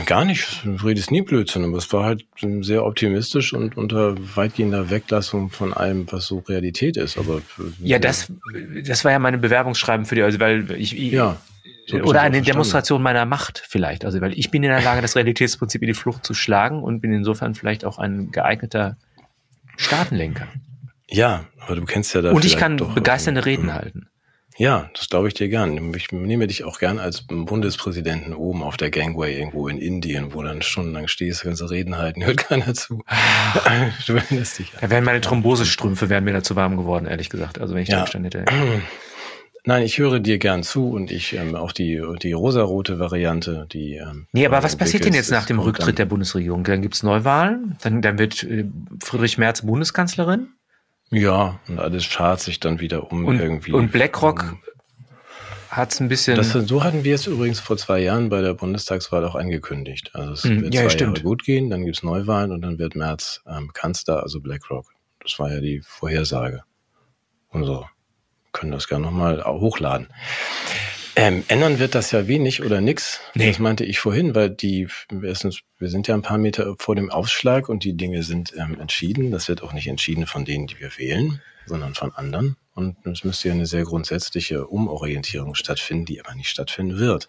[0.07, 0.63] gar nicht.
[0.65, 2.25] Du redest nie Blödsinn, aber es war halt
[2.63, 7.17] sehr optimistisch und unter weitgehender Weglassung von allem, was so Realität ist.
[7.17, 7.43] Aber
[7.81, 8.33] Ja, das,
[8.85, 11.37] das war ja meine Bewerbungsschreiben für die, also weil ich, Ja.
[11.87, 12.43] so oder eine.
[12.43, 14.05] Demonstration meiner Macht vielleicht.
[14.05, 17.01] Also weil ich bin in der Lage, das Realitätsprinzip in die Flucht zu schlagen und
[17.01, 18.97] bin insofern vielleicht auch ein geeigneter
[19.77, 20.49] Staatenlenker.
[21.09, 22.33] Ja, aber du kennst ja da.
[22.33, 24.09] und ich kann begeisternde Reden halten.
[24.59, 25.95] Ja, das glaube ich dir gern.
[25.95, 30.43] Ich nehme dich auch gern als Bundespräsidenten oben auf der Gangway irgendwo in Indien, wo
[30.43, 33.03] dann stundenlang stehst, kannst du Reden halten, hört keiner zu.
[34.07, 34.73] du erinnerst dich.
[34.81, 37.61] Da wären meine Thrombosestrümpfe wären mir da zu warm geworden, ehrlich gesagt.
[37.61, 38.03] Also wenn ich da Ja.
[38.05, 38.45] gestanden hätte.
[39.65, 43.95] Nein, ich höre dir gern zu und ich ähm, auch die die rosarote Variante, die.
[43.95, 46.65] Ähm, Nee, aber was passiert denn jetzt nach dem Rücktritt der Bundesregierung?
[46.65, 48.65] Dann gibt's Neuwahlen, dann, dann wird äh,
[49.03, 50.49] Friedrich Merz Bundeskanzlerin
[51.13, 53.73] Ja, und alles schart sich dann wieder um und, irgendwie.
[53.73, 54.57] und BlackRock
[55.69, 56.37] hat's ein bisschen.
[56.37, 60.11] Das, so hatten wir es übrigens vor zwei Jahren bei der Bundestagswahl auch angekündigt.
[60.15, 61.19] Also es Hm, wird ja, zwei stimmt.
[61.19, 64.87] Jahre gut gehen, dann gibt's Neuwahlen und dann wird März ähm, Kanzler, also BlackRock.
[65.23, 66.63] Das war ja die Vorhersage.
[67.51, 67.87] Und so.
[68.53, 70.09] Können das gerne nochmal hochladen.
[71.15, 73.21] Ähm, ändern wird das ja wenig oder nix.
[73.35, 73.49] Nee.
[73.49, 74.89] Das meinte ich vorhin, weil die,
[75.23, 78.81] erstens, wir sind ja ein paar Meter vor dem Aufschlag und die Dinge sind ähm,
[78.81, 79.31] entschieden.
[79.31, 82.57] Das wird auch nicht entschieden von denen, die wir wählen, sondern von anderen.
[82.75, 87.29] Und es müsste ja eine sehr grundsätzliche Umorientierung stattfinden, die aber nicht stattfinden wird.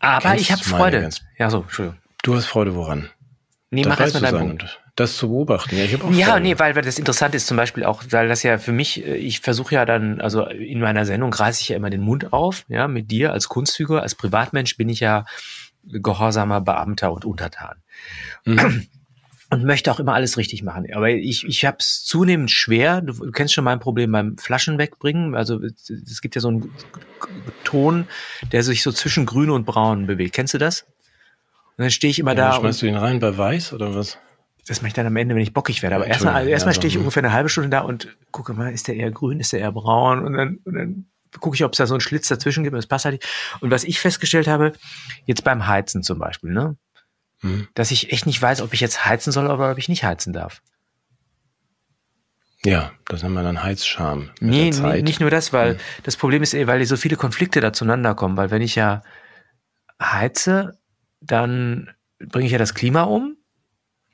[0.00, 1.00] aber kennst ich habe Freude.
[1.00, 1.98] ganz- Ja, so, Entschuldigung.
[2.22, 3.08] Du hast Freude woran?
[3.70, 4.80] Nee, mach erst mal deinen Punkt.
[4.96, 5.76] Und das zu beobachten.
[5.76, 8.42] Ja, ich auch Ja, nee, weil, weil das Interessante ist zum Beispiel auch, weil das
[8.42, 11.76] ja für mich, äh, ich versuche ja dann, also in meiner Sendung reiße ich ja
[11.76, 15.26] immer den Mund auf, ja, mit dir als Kunstfigur, als Privatmensch bin ich ja
[15.84, 17.82] gehorsamer Beamter und Untertan.
[18.44, 18.86] Mhm.
[19.48, 20.92] Und möchte auch immer alles richtig machen.
[20.92, 23.00] Aber ich, ich habe es zunehmend schwer.
[23.00, 25.36] Du, du kennst schon mein Problem beim Flaschen wegbringen.
[25.36, 26.74] Also es, gibt ja so einen
[27.62, 28.08] Ton,
[28.50, 30.34] der sich so zwischen grün und braun bewegt.
[30.34, 30.82] Kennst du das?
[31.76, 32.52] Und dann stehe ich immer Ja, da.
[32.54, 34.18] schmeißt du ihn rein bei Weiß oder was?
[34.66, 35.96] Das mache ich dann am Ende, wenn ich bockig werde.
[35.96, 37.00] Aber erstmal Entschuldigung, erstmal ja, stehe ich hm.
[37.02, 39.72] ungefähr eine halbe Stunde da und gucke mal, ist der eher grün, ist der eher
[39.72, 40.24] braun?
[40.24, 41.06] Und dann, und dann
[41.38, 42.74] gucke ich, ob es da so einen Schlitz dazwischen gibt.
[42.74, 43.26] und Das passt halt nicht.
[43.60, 44.72] Und was ich festgestellt habe,
[45.26, 46.76] jetzt beim Heizen zum Beispiel, ne,
[47.42, 47.68] Mhm.
[47.74, 50.32] dass ich echt nicht weiß, ob ich jetzt heizen soll oder ob ich nicht heizen
[50.32, 50.62] darf.
[52.64, 54.30] Ja, das nennen wir dann Heizscham.
[54.40, 55.80] Nee, nee, nicht nur das, weil Hm.
[56.02, 58.36] das Problem ist, weil so viele Konflikte da zueinander kommen.
[58.36, 59.02] Weil wenn ich ja
[60.02, 60.78] heize,
[61.20, 63.36] dann bringe ich ja das Klima um.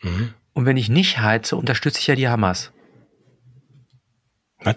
[0.03, 0.35] Mhm.
[0.55, 2.73] Und wenn ich nicht heize, unterstütze ich ja die Hamas.
[4.59, 4.77] Was?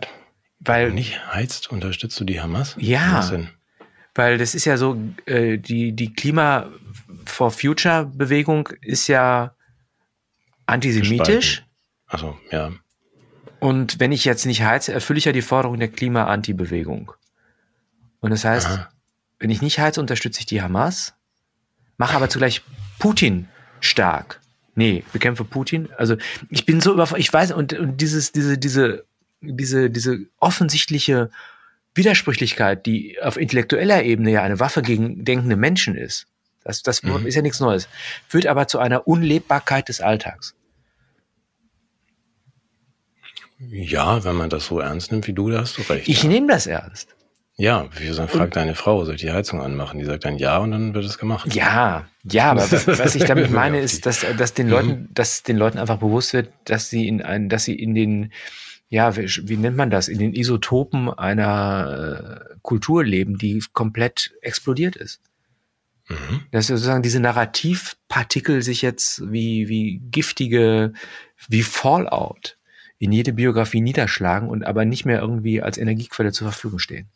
[0.60, 2.76] Weil Wenn du nicht heizt, unterstützt du die Hamas?
[2.80, 3.14] Ja.
[3.14, 3.50] Was denn?
[4.16, 6.72] Weil das ist ja so, äh, die, die Klima
[7.26, 9.56] for Future Bewegung ist ja
[10.66, 11.66] antisemitisch.
[12.08, 12.72] Also ja.
[13.60, 17.12] Und wenn ich jetzt nicht heize, erfülle ich ja die Forderung der Klima-Anti-Bewegung.
[18.20, 18.90] Und das heißt, Aha.
[19.40, 21.14] wenn ich nicht heize, unterstütze ich die Hamas,
[21.98, 22.62] mache aber zugleich
[23.00, 23.48] Putin
[23.82, 24.40] stark.
[24.76, 25.90] Nee, bekämpfe Putin.
[25.98, 26.18] Also
[26.50, 29.06] ich bin so über, ich weiß, und, und dieses, diese, diese,
[29.42, 31.32] diese, diese offensichtliche
[31.96, 36.28] Widersprüchlichkeit, die auf intellektueller Ebene ja eine Waffe gegen denkende Menschen ist,
[36.66, 37.26] das, das mhm.
[37.26, 37.88] ist ja nichts Neues,
[38.28, 40.56] führt aber zu einer Unlebbarkeit des Alltags.
[43.60, 46.10] Ja, wenn man das so ernst nimmt wie du, da hast du recht.
[46.10, 46.30] Ich ja.
[46.30, 47.15] nehme das ernst.
[47.58, 49.98] Ja, wie gesagt, fragt deine Frau, soll ich die Heizung anmachen?
[49.98, 51.56] Die sagt dann ja und dann wird es gemacht.
[51.56, 55.08] Ja, ja, aber was ich damit meine, ist, dass, dass den Leuten, mhm.
[55.14, 58.34] dass den Leuten einfach bewusst wird, dass sie in ein, dass sie in den,
[58.90, 64.34] ja, wie, wie nennt man das, in den Isotopen einer äh, Kultur leben, die komplett
[64.42, 65.22] explodiert ist.
[66.10, 66.42] Mhm.
[66.52, 70.92] Dass sozusagen diese Narrativpartikel sich jetzt wie, wie giftige,
[71.48, 72.58] wie Fallout
[72.98, 77.10] in jede Biografie niederschlagen und aber nicht mehr irgendwie als Energiequelle zur Verfügung stehen.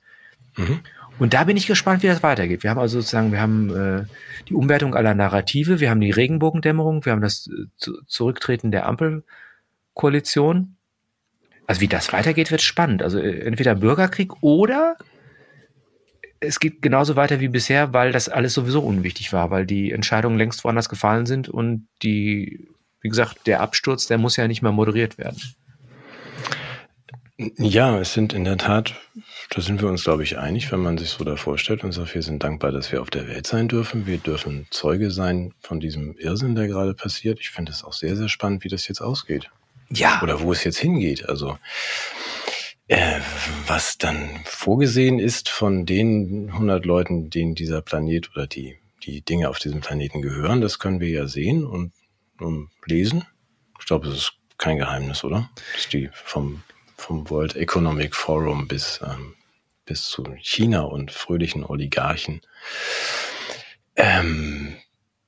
[0.57, 0.79] Mhm.
[1.19, 2.63] Und da bin ich gespannt, wie das weitergeht.
[2.63, 4.05] Wir haben also sozusagen, wir haben äh,
[4.47, 10.77] die Umwertung aller Narrative, wir haben die Regenbogendämmerung, wir haben das äh, Zurücktreten der Ampelkoalition.
[11.67, 13.03] Also wie das weitergeht, wird spannend.
[13.03, 14.95] Also äh, entweder Bürgerkrieg oder
[16.39, 20.37] es geht genauso weiter wie bisher, weil das alles sowieso unwichtig war, weil die Entscheidungen
[20.37, 22.69] längst woanders gefallen sind und die,
[23.01, 25.37] wie gesagt, der Absturz, der muss ja nicht mehr moderiert werden.
[27.57, 28.95] Ja, es sind in der Tat,
[29.51, 32.13] da sind wir uns, glaube ich, einig, wenn man sich so da vorstellt und sagt,
[32.13, 34.05] wir sind dankbar, dass wir auf der Welt sein dürfen.
[34.05, 37.39] Wir dürfen Zeuge sein von diesem Irrsinn, der gerade passiert.
[37.39, 39.49] Ich finde es auch sehr, sehr spannend, wie das jetzt ausgeht.
[39.89, 40.21] Ja.
[40.21, 41.29] Oder wo es jetzt hingeht.
[41.29, 41.57] Also,
[42.89, 43.21] äh,
[43.67, 49.47] was dann vorgesehen ist von den 100 Leuten, denen dieser Planet oder die, die Dinge
[49.47, 51.93] auf diesem Planeten gehören, das können wir ja sehen und,
[52.41, 53.23] und lesen.
[53.79, 55.49] Ich glaube, es ist kein Geheimnis, oder?
[55.73, 56.63] Dass die vom
[56.99, 59.33] vom World Economic Forum bis, ähm,
[59.85, 62.41] bis zu China und fröhlichen Oligarchen.
[63.95, 64.75] Ähm,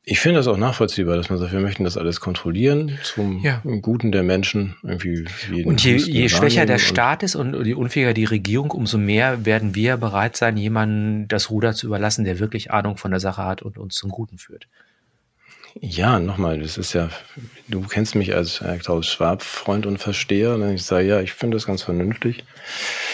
[0.04, 3.62] ich finde das auch nachvollziehbar, dass man sagt, wir möchten das alles kontrollieren zum ja.
[3.82, 4.76] Guten der Menschen.
[4.84, 5.26] Irgendwie
[5.64, 9.76] und je, je schwächer der Staat ist und je unfähiger die Regierung, umso mehr werden
[9.76, 13.62] wir bereit sein, jemanden das Ruder zu überlassen, der wirklich Ahnung von der Sache hat
[13.62, 14.68] und uns zum Guten führt.
[15.80, 17.10] Ja, nochmal, das ist ja,
[17.68, 20.56] du kennst mich als Klaus Schwab Freund und Versteher.
[20.56, 22.44] Und ich sage, ja, ich finde das ganz vernünftig.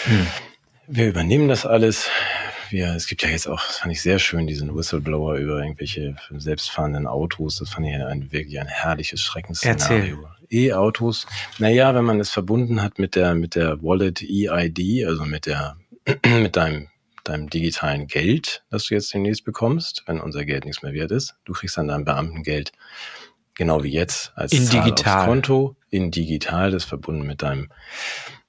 [0.04, 0.26] Hm.
[0.86, 2.08] Wir übernehmen das alles.
[2.70, 6.16] Wir, es gibt ja jetzt auch, das fand ich sehr schön, diesen Whistleblower über irgendwelche
[6.30, 7.58] selbstfahrenden Autos.
[7.58, 10.28] Das fand ich ein, wirklich ein herrliches Schreckensszenario.
[10.50, 11.26] E-Autos.
[11.58, 15.76] Naja, wenn man es verbunden hat mit der, mit der Wallet EID, also mit der,
[16.26, 16.88] mit deinem
[17.28, 21.36] deinem digitalen Geld, das du jetzt demnächst bekommst, wenn unser Geld nichts mehr wert ist.
[21.44, 22.72] Du kriegst dann dein Beamtengeld
[23.54, 25.26] genau wie jetzt als in Zahl digital.
[25.26, 27.68] Konto in digital, das verbunden mit deinem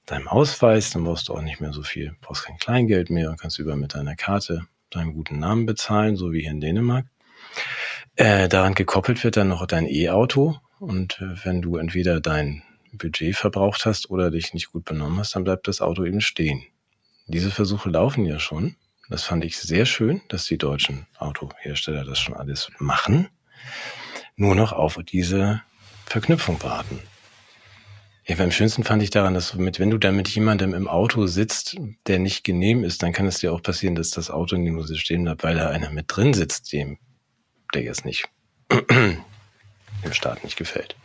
[0.06, 3.40] deinem Ausweis, dann brauchst du auch nicht mehr so viel, brauchst kein Kleingeld mehr und
[3.40, 7.06] kannst über mit deiner Karte deinen guten Namen bezahlen, so wie hier in Dänemark.
[8.16, 12.62] Äh, daran gekoppelt wird dann noch dein E-Auto und äh, wenn du entweder dein
[12.92, 16.64] Budget verbraucht hast oder dich nicht gut benommen hast, dann bleibt das Auto eben stehen.
[17.30, 18.74] Diese Versuche laufen ja schon.
[19.08, 23.28] Das fand ich sehr schön, dass die deutschen Autohersteller das schon alles machen.
[24.34, 25.62] Nur noch auf diese
[26.06, 26.98] Verknüpfung warten.
[28.26, 31.26] Ja, am schönsten fand ich daran, dass mit, wenn du da mit jemandem im Auto
[31.26, 31.76] sitzt,
[32.08, 34.72] der nicht genehm ist, dann kann es dir auch passieren, dass das Auto in die
[34.72, 36.98] Muse stehen bleibt, weil da einer mit drin sitzt, dem,
[37.74, 38.28] der jetzt nicht,
[38.90, 39.22] dem
[40.12, 40.96] Staat nicht gefällt.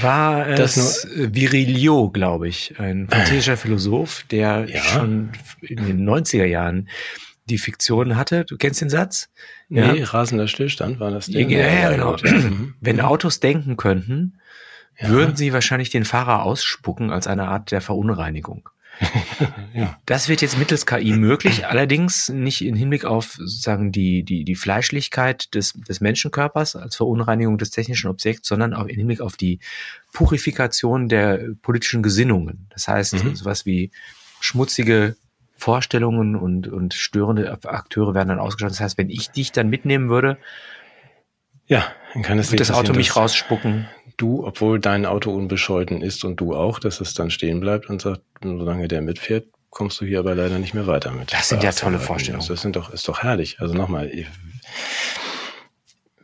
[0.00, 4.82] War es Virilio, glaube ich, ein französischer Philosoph, der ja.
[4.82, 5.30] schon
[5.60, 6.88] in den 90er Jahren
[7.48, 8.44] die Fiktion hatte.
[8.44, 9.28] Du kennst den Satz?
[9.68, 9.92] Ja.
[9.92, 11.26] Nee, rasender Stillstand war das.
[11.26, 12.16] Der ja, ja, genau.
[12.80, 14.38] Wenn Autos denken könnten,
[14.98, 15.08] ja.
[15.08, 18.68] würden sie wahrscheinlich den Fahrer ausspucken als eine Art der Verunreinigung.
[19.74, 19.98] ja.
[20.06, 24.54] Das wird jetzt mittels KI möglich, allerdings nicht im Hinblick auf sozusagen die, die, die
[24.54, 29.60] Fleischlichkeit des, des Menschenkörpers als Verunreinigung des technischen Objekts, sondern auch im Hinblick auf die
[30.12, 32.66] Purifikation der politischen Gesinnungen.
[32.70, 33.34] Das heißt, mhm.
[33.36, 33.90] sowas wie
[34.40, 35.16] schmutzige
[35.56, 38.78] Vorstellungen und, und störende Akteure werden dann ausgeschaltet.
[38.78, 40.38] Das heißt, wenn ich dich dann mitnehmen würde,
[41.68, 43.88] ja, dann kann es wird das Auto mich rausspucken
[44.18, 48.02] du, obwohl dein Auto unbescholten ist und du auch, dass es dann stehen bleibt und
[48.02, 51.32] sagt, solange der mitfährt, kommst du hier aber leider nicht mehr weiter mit.
[51.32, 52.46] Das sind ja tolle Vorstellungen.
[52.46, 53.60] Das sind doch, ist doch herrlich.
[53.60, 54.10] Also nochmal,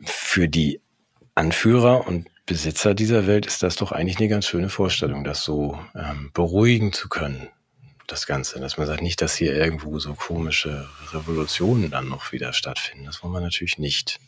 [0.03, 0.81] für die
[1.33, 5.79] Anführer und Besitzer dieser Welt ist das doch eigentlich eine ganz schöne Vorstellung, das so
[5.95, 7.47] ähm, beruhigen zu können.
[8.07, 8.59] das Ganze.
[8.59, 13.05] Dass man sagt, nicht, dass hier irgendwo so komische Revolutionen dann noch wieder stattfinden.
[13.05, 14.19] Das wollen wir natürlich nicht.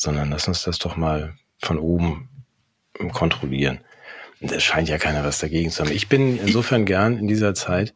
[0.00, 2.28] Sondern lass uns das doch mal von oben
[3.12, 3.80] kontrollieren.
[4.40, 5.90] Es scheint ja keiner was dagegen zu haben.
[5.90, 7.94] Ich bin insofern gern in dieser Zeit,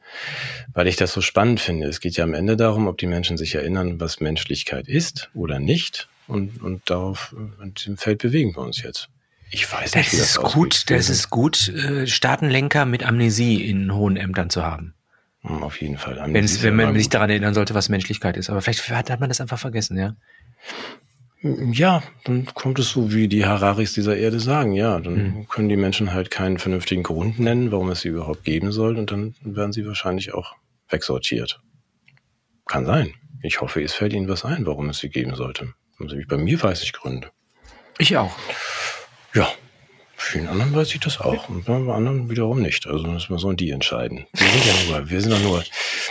[0.72, 1.86] weil ich das so spannend finde.
[1.86, 5.60] Es geht ja am Ende darum, ob die Menschen sich erinnern, was Menschlichkeit ist oder
[5.60, 6.08] nicht.
[6.26, 9.08] Und, und darauf, in diesem Feld bewegen wir uns jetzt.
[9.52, 13.94] Ich weiß nicht, das das ist gut, das ist gut, äh, Staatenlenker mit Amnesie in
[13.94, 14.94] hohen Ämtern zu haben.
[15.42, 16.20] Hm, auf jeden Fall.
[16.32, 18.50] Wenn's, wenn man sich daran erinnern sollte, was Menschlichkeit ist.
[18.50, 20.16] Aber vielleicht hat man das einfach vergessen, ja.
[21.42, 24.72] Ja, dann kommt es so, wie die Hararis dieser Erde sagen.
[24.74, 25.48] Ja, dann mhm.
[25.48, 28.96] können die Menschen halt keinen vernünftigen Grund nennen, warum es sie überhaupt geben soll.
[28.96, 30.54] Und dann werden sie wahrscheinlich auch
[30.88, 31.60] wegsortiert.
[32.66, 33.14] Kann sein.
[33.42, 35.74] Ich hoffe, es fällt ihnen was ein, warum es sie geben sollte.
[35.98, 37.30] Also bei mir weiß ich Gründe.
[37.98, 38.32] Ich auch.
[39.34, 39.48] Ja,
[40.14, 41.48] vielen anderen weiß ich das auch.
[41.48, 42.86] Und bei anderen wiederum nicht.
[42.86, 44.26] Also das sollen die entscheiden.
[44.32, 45.64] Wir sind ja nur, wir sind doch nur,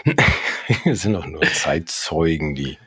[0.83, 2.77] wir sind doch nur Zeitzeugen, die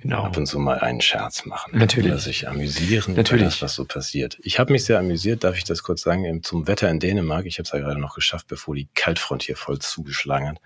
[0.00, 0.22] genau.
[0.24, 1.78] ab und zu mal einen Scherz machen.
[1.78, 2.12] Natürlich.
[2.12, 3.44] Oder sich amüsieren Natürlich.
[3.44, 4.38] das, was so passiert.
[4.42, 7.46] Ich habe mich sehr amüsiert, darf ich das kurz sagen, zum Wetter in Dänemark.
[7.46, 10.60] Ich habe es ja gerade noch geschafft, bevor die Kaltfront hier voll zugeschlagen hat.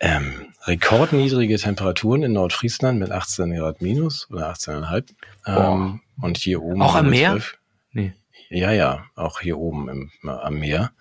[0.00, 5.10] Ähm, rekordniedrige Temperaturen in Nordfriesland mit 18 Grad minus oder 18,5.
[5.46, 6.82] Ähm, und hier oben.
[6.82, 7.30] Auch am Meer?
[7.32, 7.58] 12.
[7.92, 8.12] Nee.
[8.50, 10.92] Ja, ja, auch hier oben im, am Meer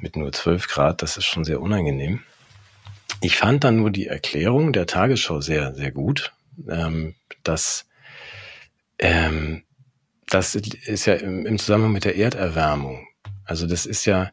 [0.00, 1.02] mit nur 12 Grad.
[1.02, 2.20] Das ist schon sehr unangenehm.
[3.20, 6.32] Ich fand dann nur die Erklärung der Tagesschau sehr, sehr gut
[6.68, 7.86] ähm, das,
[8.98, 9.62] ähm,
[10.28, 13.06] das ist ja im, im Zusammenhang mit der Erderwärmung.
[13.44, 14.30] Also das ist ja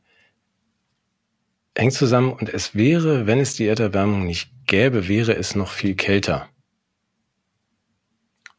[1.74, 5.96] eng zusammen und es wäre, wenn es die Erderwärmung nicht gäbe, wäre es noch viel
[5.96, 6.50] kälter.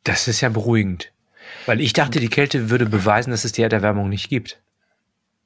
[0.04, 1.12] Das ist ja beruhigend.
[1.66, 4.61] Weil ich dachte, die Kälte würde beweisen, dass es die Erderwärmung nicht gibt.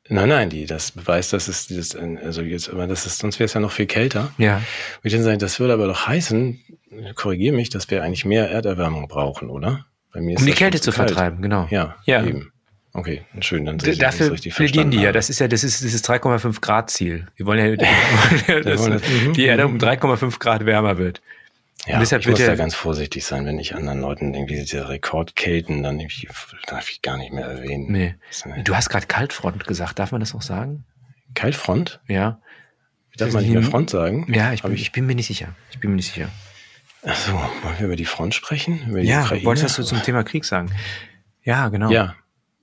[0.08, 3.46] Nein, nein, die, das beweist, dass es, das, also jetzt, aber das ist, sonst wäre
[3.46, 4.32] es ja noch viel kälter.
[4.38, 4.62] Ja.
[5.02, 6.60] Ich würde sagen, das würde aber doch heißen,
[7.14, 9.86] korrigiere mich, dass wir eigentlich mehr Erderwärmung brauchen, oder?
[10.12, 11.10] Bei mir ist um die Kälte zu kalt.
[11.10, 11.66] vertreiben, genau.
[11.70, 12.24] Ja, ja.
[12.24, 12.52] eben.
[12.92, 15.12] Okay, schön, dann ich, Dafür richtig plädieren die ja.
[15.12, 17.26] Das ist ja, das ist dieses 3,5 Grad Ziel.
[17.36, 17.76] Wir wollen ja,
[18.62, 21.20] dass mhm, die Erde um 3,5 Grad wärmer wird.
[21.86, 25.84] Ja, deshalb ich muss da ganz vorsichtig sein, wenn ich anderen Leuten irgendwie diese Rekordkälten
[25.84, 26.28] dann irgendwie,
[26.66, 27.86] darf ich gar nicht mehr erwähnen.
[27.88, 28.14] Nee.
[28.64, 30.84] Du hast gerade Kaltfront gesagt, darf man das auch sagen?
[31.34, 32.00] Kaltfront?
[32.08, 32.40] Ja.
[33.16, 34.26] Darf man nicht mehr Front sagen?
[34.32, 35.54] Ja, ich bin, ich, ich bin mir nicht sicher.
[35.70, 36.28] Ich bin mir nicht sicher.
[37.02, 38.88] Achso, wollen wir über die Front sprechen?
[38.88, 39.44] Über die ja, Ukraine?
[39.44, 40.72] wolltest du zum Thema Krieg sagen?
[41.42, 41.90] Ja, genau.
[41.90, 42.16] Ja,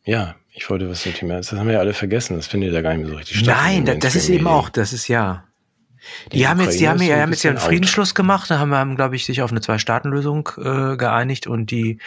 [0.04, 0.36] ja.
[0.56, 1.38] Ich wollte was zum Thema.
[1.38, 2.36] Das haben wir ja alle vergessen.
[2.36, 3.58] Das findet ja gar nicht mehr so richtig statt.
[3.58, 5.46] Nein, das, das ist eben auch, das ist ja.
[6.32, 8.16] Die, die haben jetzt, die haben, ja, haben jetzt ja einen Friedensschluss out.
[8.16, 12.00] gemacht, da haben, haben glaube ich, sich auf eine Zwei-Staaten-Lösung äh, geeinigt und die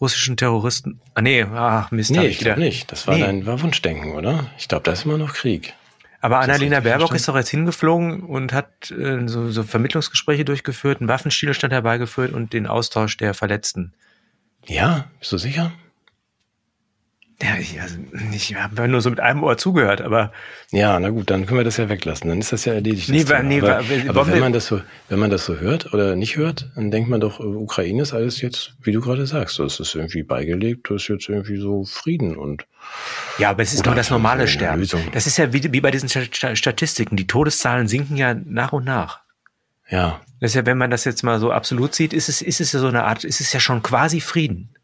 [0.00, 1.00] russischen Terroristen.
[1.14, 2.10] Ah, nee, ach Mist.
[2.10, 2.90] Nee, ich glaube nicht.
[2.92, 3.22] Das war nee.
[3.22, 4.50] dein war Wunschdenken, oder?
[4.58, 5.74] Ich glaube, da ist immer noch Krieg.
[6.20, 11.08] Aber Annalena Baerbock ist doch jetzt hingeflogen und hat äh, so, so Vermittlungsgespräche durchgeführt, einen
[11.08, 13.92] Waffenstillstand herbeigeführt und den Austausch der Verletzten.
[14.66, 15.72] Ja, bist du sicher?
[17.44, 17.96] Ja, ich, also,
[18.32, 20.32] ich habe nur so mit einem Ohr zugehört, aber.
[20.70, 22.30] Ja, na gut, dann können wir das ja weglassen.
[22.30, 23.10] Dann ist das ja erledigt.
[23.10, 24.80] Nee, war, nee, aber, aber, aber wenn man das so,
[25.10, 28.40] wenn man das so hört oder nicht hört, dann denkt man doch, Ukraine ist alles
[28.40, 32.34] jetzt, wie du gerade sagst, das ist irgendwie beigelegt, das ist jetzt irgendwie so Frieden
[32.34, 32.66] und.
[33.36, 34.88] Ja, aber es ist nur das normale Sterben.
[35.12, 37.16] Das ist ja wie, wie bei diesen Statistiken.
[37.16, 39.20] Die Todeszahlen sinken ja nach und nach.
[39.90, 40.22] Ja.
[40.40, 42.72] Das ist ja, wenn man das jetzt mal so absolut sieht, ist es, ist es
[42.72, 44.74] ja so eine Art, ist es ja schon quasi Frieden.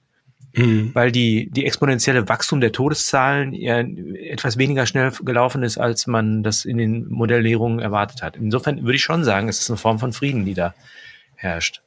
[0.52, 0.90] Mhm.
[0.94, 6.42] Weil die, die exponentielle Wachstum der Todeszahlen ja etwas weniger schnell gelaufen ist, als man
[6.42, 8.36] das in den Modellierungen erwartet hat.
[8.36, 10.74] Insofern würde ich schon sagen, es ist eine Form von Frieden, die da
[11.36, 11.82] herrscht.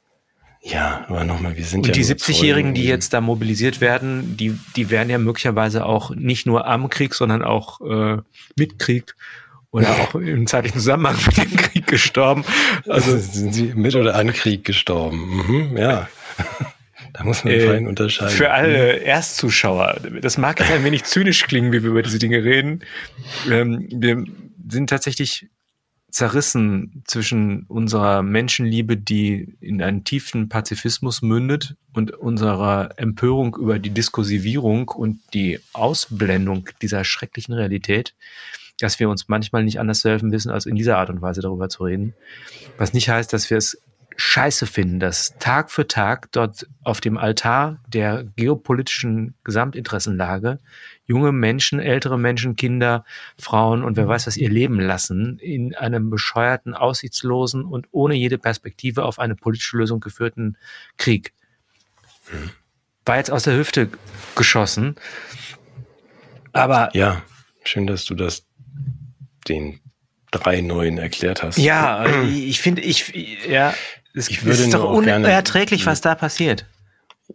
[0.62, 4.58] Ja, aber nochmal, wir sind Und ja die 70-Jährigen, die jetzt da mobilisiert werden, die,
[4.76, 8.22] die werden ja möglicherweise auch nicht nur am Krieg, sondern auch äh,
[8.56, 9.14] mit Krieg
[9.72, 12.44] oder auch im zeitlichen Zusammenhang mit dem Krieg gestorben.
[12.88, 15.42] Also sind sie mit oder an Krieg gestorben?
[15.46, 16.08] Mhm, ja.
[17.14, 18.36] Da muss man äh, fein unterscheiden.
[18.36, 22.44] Für alle Erstzuschauer, das mag jetzt ein wenig zynisch klingen, wie wir über diese Dinge
[22.44, 22.80] reden.
[23.50, 24.24] Ähm, wir
[24.68, 25.48] sind tatsächlich
[26.10, 33.90] zerrissen zwischen unserer Menschenliebe, die in einen tiefen Pazifismus mündet, und unserer Empörung über die
[33.90, 38.14] Diskursivierung und die Ausblendung dieser schrecklichen Realität,
[38.80, 41.40] dass wir uns manchmal nicht anders zu helfen wissen, als in dieser Art und Weise
[41.40, 42.14] darüber zu reden.
[42.76, 43.80] Was nicht heißt, dass wir es
[44.16, 50.60] scheiße finden, dass Tag für Tag dort auf dem Altar der geopolitischen Gesamtinteressenlage
[51.06, 53.04] junge Menschen, ältere Menschen, Kinder,
[53.38, 58.38] Frauen und wer weiß was ihr Leben lassen in einem bescheuerten, aussichtslosen und ohne jede
[58.38, 60.56] Perspektive auf eine politische Lösung geführten
[60.96, 61.32] Krieg.
[63.04, 63.90] War jetzt aus der Hüfte
[64.34, 64.96] geschossen.
[66.52, 67.22] Aber ja,
[67.64, 68.46] schön, dass du das
[69.48, 69.80] den
[70.30, 71.58] drei neuen erklärt hast.
[71.58, 73.12] Ja, ich finde, ich,
[73.46, 73.74] ja,
[74.14, 76.66] es, Ich würde ist doch auch gerne- unerträglich, was da passiert.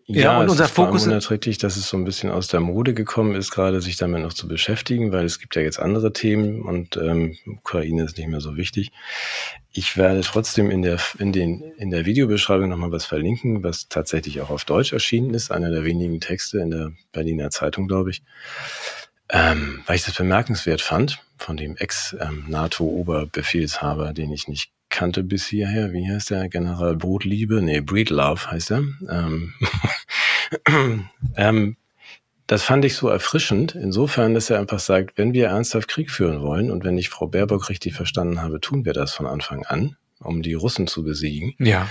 [0.06, 2.94] Ja, und es unser ist Fokus- unerträglich, dass es so ein bisschen aus der Mode
[2.94, 6.62] gekommen ist, gerade sich damit noch zu beschäftigen, weil es gibt ja jetzt andere Themen
[6.62, 8.92] und ähm, Ukraine ist nicht mehr so wichtig.
[9.72, 14.42] Ich werde trotzdem in der in den in der Videobeschreibung nochmal was verlinken, was tatsächlich
[14.42, 18.22] auch auf Deutsch erschienen ist, einer der wenigen Texte in der Berliner Zeitung, glaube ich,
[19.30, 25.94] ähm, weil ich das bemerkenswert fand von dem Ex-NATO-Oberbefehlshaber, den ich nicht kannte bis hierher.
[25.94, 26.50] Wie heißt der?
[26.50, 27.62] General Brotliebe?
[27.62, 28.84] Nee, Breedlove heißt er.
[29.10, 29.54] Ähm,
[31.36, 31.78] ähm,
[32.48, 36.42] das fand ich so erfrischend, insofern, dass er einfach sagt, wenn wir ernsthaft Krieg führen
[36.42, 39.98] wollen und wenn ich Frau Baerbock richtig verstanden habe, tun wir das von Anfang an,
[40.20, 41.54] um die Russen zu besiegen.
[41.60, 41.88] Ja.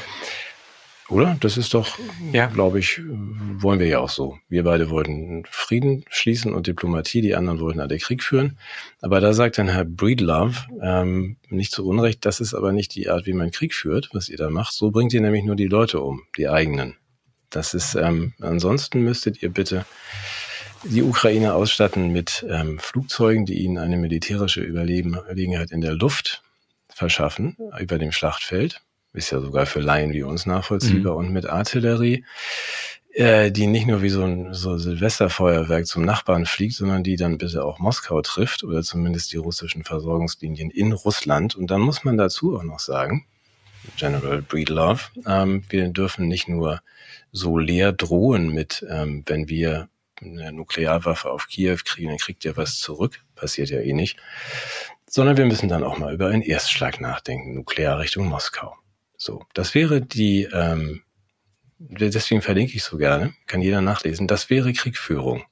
[1.08, 1.36] Oder?
[1.40, 1.98] Das ist doch,
[2.32, 2.46] Ja.
[2.46, 4.38] glaube ich, wollen wir ja auch so.
[4.48, 8.58] Wir beide wollten Frieden schließen und Diplomatie, die anderen wollten alle Krieg führen.
[9.00, 13.08] Aber da sagt dann Herr Breedlove, ähm, nicht zu Unrecht, das ist aber nicht die
[13.08, 14.74] Art, wie man Krieg führt, was ihr da macht.
[14.74, 16.94] So bringt ihr nämlich nur die Leute um, die eigenen.
[17.48, 19.86] Das ist, ähm, ansonsten müsstet ihr bitte
[20.84, 26.42] die Ukraine ausstatten mit ähm, Flugzeugen, die ihnen eine militärische Überlegenheit in der Luft
[26.88, 28.82] verschaffen, über dem Schlachtfeld.
[29.18, 31.16] Ist ja sogar für Laien wie uns nachvollziehbar.
[31.16, 32.24] Und mit Artillerie,
[33.12, 37.36] äh, die nicht nur wie so ein so Silvesterfeuerwerk zum Nachbarn fliegt, sondern die dann
[37.36, 41.56] bitte auch Moskau trifft oder zumindest die russischen Versorgungslinien in Russland.
[41.56, 43.26] Und dann muss man dazu auch noch sagen,
[43.96, 46.80] General Breedlove, ähm, wir dürfen nicht nur
[47.32, 49.88] so leer drohen mit, ähm, wenn wir
[50.20, 54.16] eine Nuklearwaffe auf Kiew kriegen, dann kriegt ihr was zurück, passiert ja eh nicht,
[55.08, 58.76] sondern wir müssen dann auch mal über einen Erstschlag nachdenken, nuklear Richtung Moskau.
[59.20, 61.02] So, das wäre die, ähm,
[61.78, 65.44] deswegen verlinke ich so gerne, kann jeder nachlesen, das wäre Kriegführung.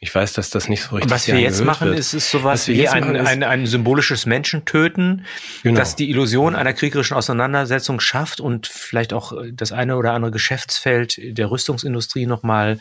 [0.00, 1.98] Ich weiß, dass das nicht so richtig Und was wir jetzt machen, wird.
[1.98, 5.26] ist, ist sowas wie ein, ist- ein, ein symbolisches Menschentöten,
[5.64, 5.76] Genau.
[5.78, 10.30] das die Illusion einer kriegerischen Auseinandersetzung schafft und vielleicht auch äh, das eine oder andere
[10.30, 12.78] Geschäftsfeld der Rüstungsindustrie nochmal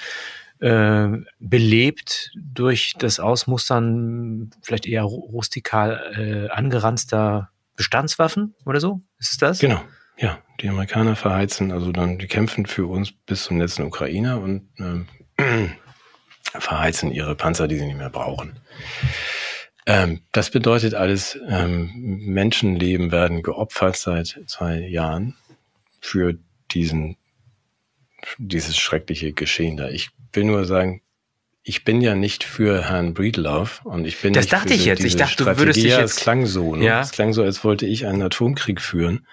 [0.59, 1.07] äh,
[1.39, 9.01] belebt durch das Ausmustern vielleicht eher ru- rustikal äh, angeranzter Bestandswaffen oder so?
[9.19, 9.59] Ist es das?
[9.59, 9.81] Genau,
[10.17, 10.39] ja.
[10.59, 15.07] Die Amerikaner verheizen, also dann, die kämpfen für uns bis zum letzten Ukrainer und ähm,
[16.43, 18.59] verheizen ihre Panzer, die sie nicht mehr brauchen.
[19.85, 25.37] Ähm, das bedeutet alles, ähm, Menschenleben werden geopfert seit zwei Jahren
[26.01, 26.37] für
[26.71, 27.15] diesen,
[28.39, 29.87] dieses schreckliche Geschehen da.
[29.89, 31.01] Ich will nur sagen,
[31.69, 34.85] ich bin ja nicht für Herrn Breedlove und ich bin Das nicht dachte für ich
[34.85, 35.03] jetzt.
[35.03, 36.01] Ich dachte, du würdest dich Strategie.
[36.01, 36.75] jetzt- Es klang so.
[36.75, 36.85] Ne?
[36.85, 37.01] Ja.
[37.01, 39.27] Es klang so, als wollte ich einen Atomkrieg führen.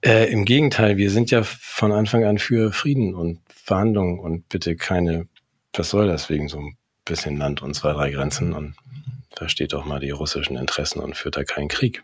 [0.00, 4.76] Äh, Im Gegenteil, wir sind ja von Anfang an für Frieden und Verhandlungen und bitte
[4.76, 5.26] keine,
[5.72, 8.74] was soll das wegen so ein bisschen Land und zwei, drei Grenzen und
[9.36, 12.02] versteht doch mal die russischen Interessen und führt da keinen Krieg.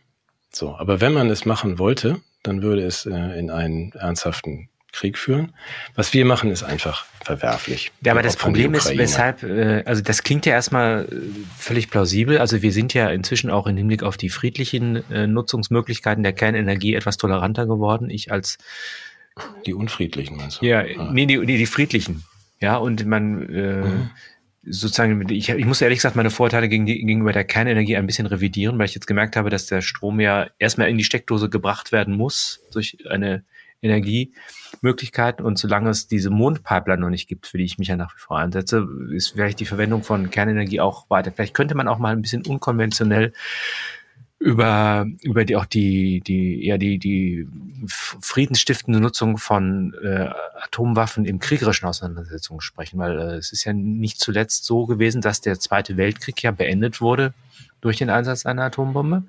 [0.52, 5.18] So, aber wenn man es machen wollte, dann würde es äh, in einen ernsthaften Krieg
[5.18, 5.52] führen.
[5.94, 7.92] Was wir machen, ist einfach verwerflich.
[8.04, 11.16] Ja, aber das Problem ist, weshalb, äh, also das klingt ja erstmal äh,
[11.58, 12.38] völlig plausibel.
[12.38, 16.94] Also wir sind ja inzwischen auch im Hinblick auf die friedlichen äh, Nutzungsmöglichkeiten der Kernenergie
[16.94, 18.08] etwas toleranter geworden.
[18.10, 18.58] Ich als
[19.66, 20.66] Die Unfriedlichen meinst du?
[20.66, 21.10] ja, Ah.
[21.12, 22.24] nee, die, die, die friedlichen.
[22.60, 24.10] Ja, und man äh, Mhm.
[24.62, 28.26] sozusagen, ich, ich muss ehrlich gesagt meine Vorteile gegen die, gegenüber der Kernenergie ein bisschen
[28.26, 31.92] revidieren, weil ich jetzt gemerkt habe, dass der Strom ja erstmal in die Steckdose gebracht
[31.92, 33.44] werden muss durch eine
[34.74, 35.40] Energiemöglichkeit.
[35.40, 38.20] Und solange es diese Mondpipeline noch nicht gibt, für die ich mich ja nach wie
[38.20, 41.32] vor einsetze, ist vielleicht die Verwendung von Kernenergie auch weiter.
[41.32, 43.32] Vielleicht könnte man auch mal ein bisschen unkonventionell
[44.38, 47.48] über, über die, auch die, die, ja, die, die
[47.86, 50.28] friedensstiftende Nutzung von äh,
[50.62, 55.40] Atomwaffen im kriegerischen Auseinandersetzungen sprechen, weil äh, es ist ja nicht zuletzt so gewesen, dass
[55.40, 57.32] der Zweite Weltkrieg ja beendet wurde
[57.80, 59.24] durch den Einsatz einer Atombombe.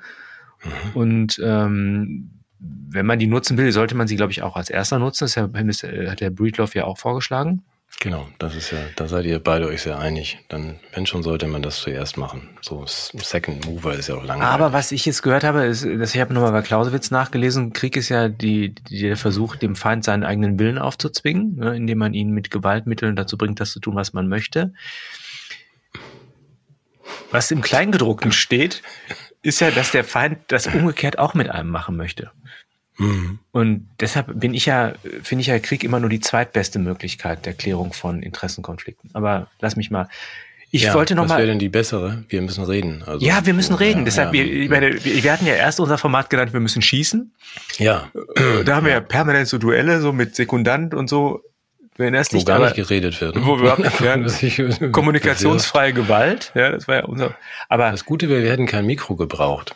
[0.96, 5.00] Und ähm, wenn man die nutzen will, sollte man sie, glaube ich, auch als erster
[5.00, 5.26] nutzen.
[5.26, 7.64] Das hat Herr- hat der Breedlove ja auch vorgeschlagen.
[8.02, 10.40] Genau, das ist ja, da seid ihr beide euch sehr einig.
[10.50, 12.50] Dann, wenn schon, sollte man das zuerst machen.
[12.62, 14.54] So Second Mover ist ja auch langweilig.
[14.54, 17.96] Aber was ich jetzt gehört habe, ist, dass ich habe nochmal bei Clausewitz nachgelesen, Krieg
[17.96, 22.14] ist ja die, die, der Versuch, dem Feind seinen eigenen Willen aufzuzwingen, ne, indem man
[22.14, 24.74] ihn mit Gewaltmitteln dazu bringt, das zu tun, was man möchte.
[27.32, 28.82] Was im Kleingedruckten steht,
[29.46, 32.32] ist ja, dass der Feind das umgekehrt auch mit einem machen möchte.
[32.98, 33.40] Mhm.
[33.52, 37.54] Und deshalb bin ich ja, finde ich ja Krieg immer nur die zweitbeste Möglichkeit der
[37.54, 39.10] Klärung von Interessenkonflikten.
[39.14, 40.08] Aber lass mich mal.
[40.72, 41.38] Ich ja, wollte noch was mal.
[41.38, 42.24] wäre denn die bessere?
[42.28, 43.04] Wir müssen reden.
[43.06, 44.00] Also, Ja, wir müssen reden.
[44.00, 44.44] ja, Deshalb, ja.
[44.44, 47.34] wir, ich meine, wir, wir hatten ja erst unser Format genannt, wir müssen schießen.
[47.78, 48.10] ja,
[48.66, 51.42] Da haben wir ja permanent so Duelle, so mit Sekundant und so.
[51.96, 53.36] Du erinnerst Wo dich gar nicht geredet wird.
[53.36, 53.46] ne?
[53.46, 57.36] Wo wir überhaupt- Dass ich- kommunikationsfreie Gewalt, ja, das war ja unser.
[57.70, 59.76] Aber Das Gute wäre, wir hätten kein Mikro gebraucht.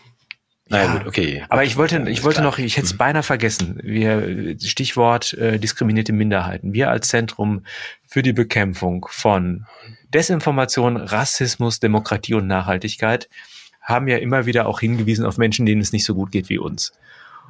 [0.68, 0.98] Naja, Ja.
[1.00, 1.44] gut, okay.
[1.50, 3.80] Aber ich wollte, ich wollte noch, ich hätte es beinahe vergessen.
[3.82, 6.74] Wir, Stichwort äh, diskriminierte Minderheiten.
[6.74, 7.64] Wir als Zentrum
[8.08, 9.66] für die Bekämpfung von
[10.14, 13.30] Desinformation, Rassismus, Demokratie und Nachhaltigkeit
[13.82, 16.60] haben ja immer wieder auch hingewiesen auf Menschen, denen es nicht so gut geht wie
[16.60, 16.92] uns.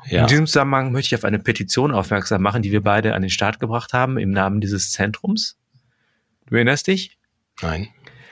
[0.08, 0.22] Ja.
[0.22, 3.30] In diesem Zusammenhang möchte ich auf eine Petition aufmerksam machen, die wir beide an den
[3.30, 5.58] Start gebracht haben im Namen dieses Zentrums.
[6.48, 7.18] Du erinnerst dich?
[7.62, 7.90] Nein.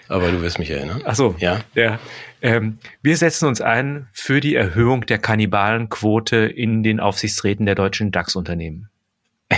[0.10, 1.02] Aber du wirst mich erinnern.
[1.06, 1.36] Ach so.
[1.40, 1.62] Ja.
[1.76, 2.00] Ja.
[2.42, 8.12] Ähm, wir setzen uns ein für die Erhöhung der Kannibalenquote in den Aufsichtsräten der deutschen
[8.12, 8.90] DAX-Unternehmen.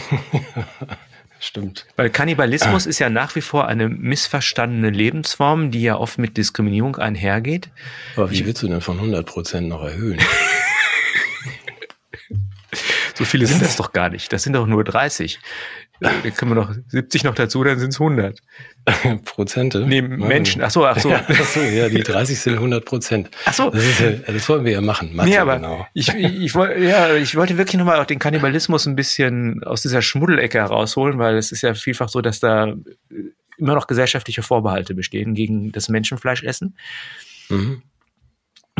[1.40, 1.86] Stimmt.
[1.96, 6.98] Weil Kannibalismus ist ja nach wie vor eine missverstandene Lebensform, die ja oft mit Diskriminierung
[6.98, 7.70] einhergeht.
[8.18, 10.20] Aber wie willst du denn von 100 Prozent noch erhöhen?
[13.20, 14.34] So viele sind das doch gar nicht.
[14.34, 15.40] Das sind doch nur 30.
[16.00, 18.40] Da können wir noch 70 noch dazu, dann sind es 100.
[19.26, 19.86] Prozente?
[19.86, 20.62] Nee, Menschen.
[20.64, 21.10] Ach so, ach so.
[21.12, 23.30] Ja, ach so, ja, die 30 sind 100 Prozent.
[23.46, 23.70] Ach so.
[23.70, 25.14] Das, ja, das wollen wir ja machen.
[25.14, 25.86] Mathe, Nee, aber genau.
[25.94, 29.82] ich, ich, ich, woll- ja, ich wollte wirklich nochmal auch den Kannibalismus ein bisschen aus
[29.82, 32.74] dieser Schmuddelecke herausholen, weil es ist ja vielfach so, dass da
[33.58, 36.78] immer noch gesellschaftliche Vorbehalte bestehen gegen das Menschenfleischessen.
[37.50, 37.82] Mhm.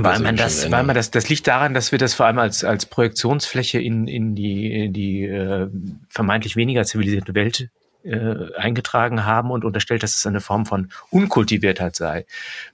[0.04, 2.40] Weil Das man das, weil man das, das liegt daran, dass wir das vor allem
[2.40, 5.68] als, als Projektionsfläche in, in die, in die äh,
[6.10, 7.70] vermeintlich weniger zivilisierte Welt
[8.04, 12.26] äh, eingetragen haben und unterstellt, dass es eine Form von Unkultiviertheit sei,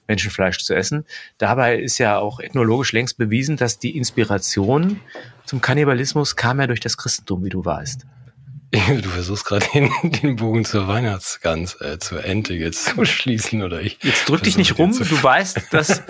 [0.08, 1.06] Menschenfleisch zu essen.
[1.38, 5.00] Dabei ist ja auch ethnologisch längst bewiesen, dass die Inspiration
[5.46, 8.06] zum Kannibalismus kam ja durch das Christentum, wie du weißt.
[9.02, 13.82] Du versuchst gerade den, den Bogen zur Weihnachtsgans, äh, zur Ente jetzt zu schließen, oder
[13.82, 14.00] ich?
[14.02, 16.04] Jetzt drück dich nicht rum, du weißt, dass,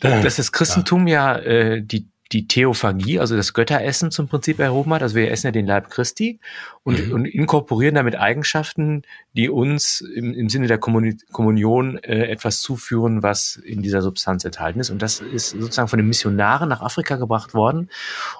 [0.00, 5.02] dass das Christentum ja, äh, die, die Theophagie, also das Götteressen zum Prinzip erhoben hat.
[5.02, 6.40] Also wir essen ja den Leib Christi
[6.82, 7.12] und, Mhm.
[7.12, 9.02] und inkorporieren damit Eigenschaften,
[9.34, 14.44] die uns im, im Sinne der Kommuni Kommunion äh, etwas zuführen, was in dieser Substanz
[14.44, 14.90] enthalten ist.
[14.90, 17.90] Und das ist sozusagen von den Missionaren nach Afrika gebracht worden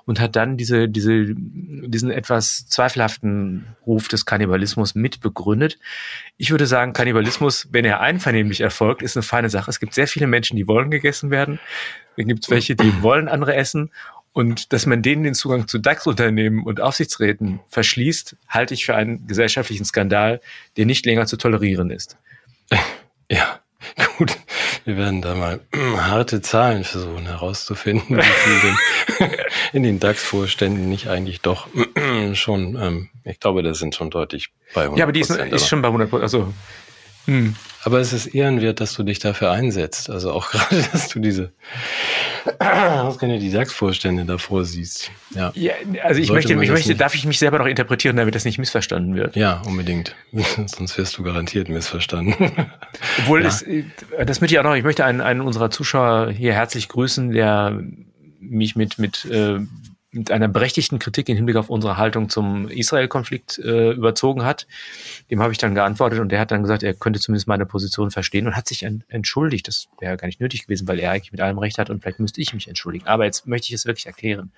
[0.04, 5.78] und hat dann diese, diese, diesen etwas zweifelhaften Ruf des Kannibalismus mit begründet.
[6.38, 9.70] Ich würde sagen, Kannibalismus, wenn er einvernehmlich erfolgt, ist eine feine Sache.
[9.70, 11.60] Es gibt sehr viele Menschen, die wollen gegessen werden.
[12.16, 13.90] Dann gibt es welche, die wollen andere essen.
[14.32, 19.26] Und dass man denen den Zugang zu DAX-Unternehmen und Aufsichtsräten verschließt, halte ich für einen
[19.26, 20.42] gesellschaftlichen Skandal,
[20.76, 22.16] der nicht länger zu tolerieren ist.
[23.28, 23.58] Ja,
[24.18, 24.36] gut.
[24.84, 25.60] Wir werden da mal
[25.96, 29.30] harte Zahlen versuchen herauszufinden, wie viel denn
[29.72, 31.66] in den DAX-Vorständen nicht eigentlich doch
[32.34, 35.66] schon, ähm, ich glaube, das sind schon deutlich bei 100 Ja, aber die ist, ist
[35.66, 36.22] schon bei 100 Prozent.
[36.22, 36.54] Also,
[37.24, 37.56] hm.
[37.86, 40.10] Aber es ist ehrenwert, dass du dich dafür einsetzt.
[40.10, 41.52] Also auch gerade, dass du diese
[42.58, 45.10] ausgerechnet die DAX-Vorstände davor siehst.
[45.34, 45.72] Ja, ja,
[46.02, 48.44] also ich Sollte möchte, ich möchte, nicht- darf ich mich selber noch interpretieren, damit das
[48.44, 49.36] nicht missverstanden wird.
[49.36, 50.14] ja, unbedingt.
[50.66, 52.34] Sonst wirst du garantiert missverstanden.
[53.20, 53.48] Obwohl Ja.
[53.48, 53.84] es, äh,
[54.26, 57.80] das möchte ich auch noch, ich möchte einen, einen unserer Zuschauer hier herzlich grüßen, der
[58.40, 59.60] mich mit, mit, äh,
[60.12, 64.66] mit einer berechtigten Kritik im Hinblick auf unsere Haltung zum Israel-Konflikt äh, überzogen hat.
[65.30, 68.10] Dem habe ich dann geantwortet und der hat dann gesagt, er könnte zumindest meine Position
[68.10, 69.68] verstehen und hat sich en- entschuldigt.
[69.68, 72.20] Das wäre gar nicht nötig gewesen, weil er eigentlich mit allem recht hat und vielleicht
[72.20, 73.06] müsste ich mich entschuldigen.
[73.06, 74.52] Aber jetzt möchte ich es wirklich erklären.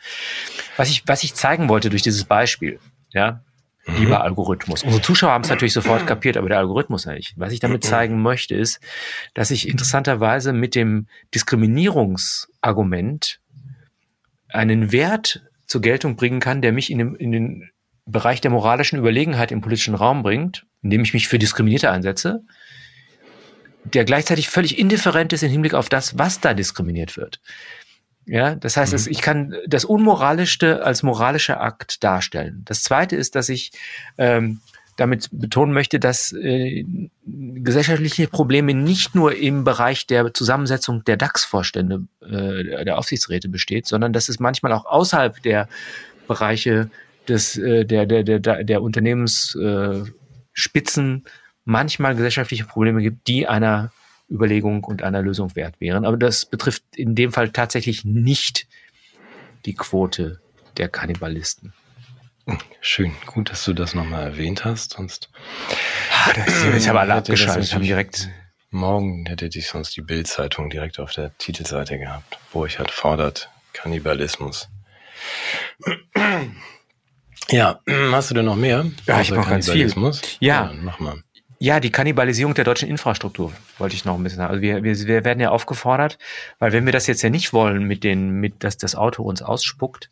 [0.76, 2.78] Was ich, was ich zeigen wollte durch dieses Beispiel,
[3.12, 3.42] ja,
[3.98, 4.82] lieber Algorithmus.
[4.82, 7.32] Unsere Zuschauer haben es natürlich sofort kapiert, aber der Algorithmus nicht.
[7.36, 8.80] Was ich damit zeigen möchte, ist,
[9.32, 13.40] dass ich interessanterweise mit dem Diskriminierungsargument
[14.48, 17.70] einen Wert zur Geltung bringen kann, der mich in, dem, in den
[18.06, 22.42] Bereich der moralischen Überlegenheit im politischen Raum bringt, indem ich mich für Diskriminierte einsetze,
[23.84, 27.40] der gleichzeitig völlig indifferent ist im Hinblick auf das, was da diskriminiert wird.
[28.26, 29.10] Ja, das heißt, Mhm.
[29.10, 32.62] ich kann das Unmoralischste als moralischer Akt darstellen.
[32.66, 33.72] Das zweite ist, dass ich
[34.18, 34.60] ähm,
[34.96, 36.84] damit betonen möchte, dass äh,
[37.62, 44.12] gesellschaftliche Probleme nicht nur im Bereich der Zusammensetzung der DAX-Vorstände, äh, der Aufsichtsräte besteht, sondern
[44.12, 45.68] dass es manchmal auch außerhalb der
[46.26, 46.90] Bereiche
[47.28, 50.06] des, äh, der, der, der, der, Unternehmensspitzen
[51.24, 51.30] äh,
[51.64, 53.92] manchmal gesellschaftliche Probleme gibt, die einer
[54.30, 56.04] Überlegung und einer Lösung wert wären.
[56.04, 58.66] Aber das betrifft in dem Fall tatsächlich nicht
[59.64, 60.40] die Quote
[60.76, 61.72] der Kannibalisten.
[62.80, 64.92] Schön, gut, dass du das nochmal erwähnt hast.
[64.94, 65.30] Sonst
[66.34, 68.28] das, jetzt haben alle abgeschaltet, haben natürlich- direkt.
[68.70, 72.38] Morgen hätte ich sonst die Bild-Zeitung direkt auf der Titelseite gehabt.
[72.52, 74.68] Burchard fordert Kannibalismus.
[77.50, 77.80] Ja,
[78.12, 78.84] hast du denn noch mehr?
[79.06, 79.90] Ja, ich noch ganz viel.
[80.40, 80.66] Ja.
[80.66, 81.22] dann mach mal.
[81.60, 84.42] Ja, die Kannibalisierung der deutschen Infrastruktur wollte ich noch ein bisschen.
[84.42, 86.18] Also wir, wir, wir werden ja aufgefordert,
[86.58, 89.40] weil wenn wir das jetzt ja nicht wollen, mit den, mit dass das Auto uns
[89.42, 90.10] ausspuckt,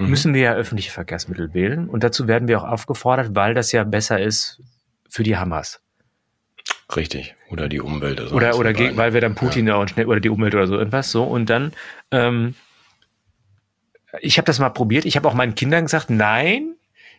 [0.00, 0.10] Mhm.
[0.10, 1.88] müssen wir ja öffentliche Verkehrsmittel wählen.
[1.88, 4.60] Und dazu werden wir auch aufgefordert, weil das ja besser ist
[5.08, 5.80] für die Hamas.
[6.96, 7.36] Richtig.
[7.50, 8.20] Oder die Umwelt.
[8.20, 9.76] Also Oder, oder gegen, weil wir dann Putin ja.
[9.76, 11.24] und schnell oder die Umwelt oder so irgendwas so.
[11.24, 11.72] Und dann,
[12.10, 12.54] ähm,
[14.20, 15.04] ich habe das mal probiert.
[15.04, 16.74] Ich habe auch meinen Kindern gesagt, nein,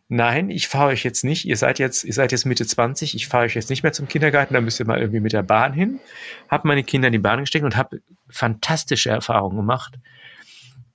[0.10, 1.46] nein, ich fahre euch jetzt nicht.
[1.46, 4.08] Ihr seid jetzt, ihr seid jetzt Mitte 20, ich fahre euch jetzt nicht mehr zum
[4.08, 6.00] Kindergarten, da müsst ihr mal irgendwie mit der Bahn hin.
[6.50, 9.98] Habe meine Kinder in die Bahn gesteckt und habe fantastische Erfahrungen gemacht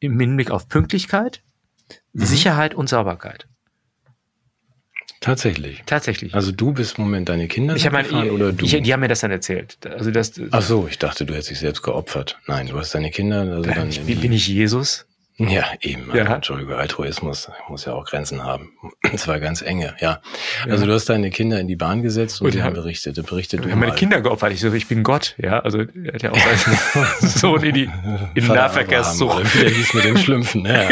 [0.00, 1.42] im Hinblick auf Pünktlichkeit,
[2.12, 2.24] Mhm.
[2.24, 3.46] Sicherheit und Sauberkeit.
[5.20, 5.82] Tatsächlich.
[5.86, 6.34] Tatsächlich.
[6.34, 8.64] Also du bist im Moment deine Kinder ich habe gefahren mein, oder du?
[8.64, 9.78] ich, die haben mir das dann erzählt.
[9.84, 12.38] Also das, Ach so, ich dachte, du hättest dich selbst geopfert.
[12.46, 15.06] Nein, du hast deine Kinder also dann ich, in bin ich Jesus?
[15.38, 16.10] Ja, eben.
[16.14, 16.34] Ja.
[16.34, 18.70] Entschuldige, Altruismus muss ja auch Grenzen haben.
[19.12, 20.20] Und zwar ganz enge, ja.
[20.68, 23.16] Also du hast deine Kinder in die Bahn gesetzt und, Und die haben haben- berichtet.
[23.26, 23.94] Berichtet du Ich habe meine.
[23.94, 24.52] Kinder geopfert.
[24.52, 25.60] Ich so, ich bin Gott, ja.
[25.60, 27.90] Also er hat ja auch seinen Sohn in die in
[28.34, 29.30] den Vater Nahverkehrszug.
[29.30, 30.64] Abraham, oder wie der hieß mit den Schlümpfen.
[30.64, 30.88] Ja.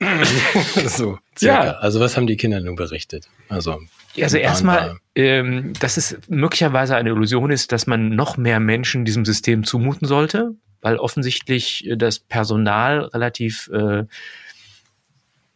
[0.88, 1.64] so, circa.
[1.64, 1.70] Ja.
[1.78, 3.28] Also was haben die Kinder nun berichtet?
[3.48, 3.80] Also,
[4.20, 9.04] Also erstmal, war- ähm, dass es möglicherweise eine Illusion ist, dass man noch mehr Menschen
[9.04, 14.04] diesem System zumuten sollte, weil offensichtlich äh, das Personal relativ äh,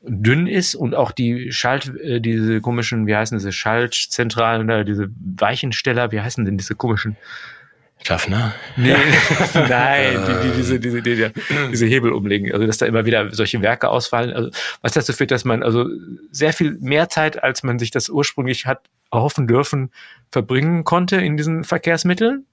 [0.07, 5.09] dünn ist und auch die Schalt, äh, diese komischen, wie heißen diese Schaltzentralen, da, diese
[5.18, 7.16] Weichensteller, wie heißen denn diese komischen?
[8.03, 8.55] Schaffner?
[8.77, 8.95] Nee,
[9.55, 11.31] nein, die, die, diese, diese, die, die,
[11.70, 12.53] diese Hebel umlegen.
[12.53, 14.33] Also, dass da immer wieder solche Werke ausfallen.
[14.33, 14.51] Also,
[14.83, 15.87] was dazu führt, dass man also
[16.31, 19.91] sehr viel mehr Zeit, als man sich das ursprünglich hat erhoffen dürfen,
[20.31, 22.45] verbringen konnte in diesen Verkehrsmitteln.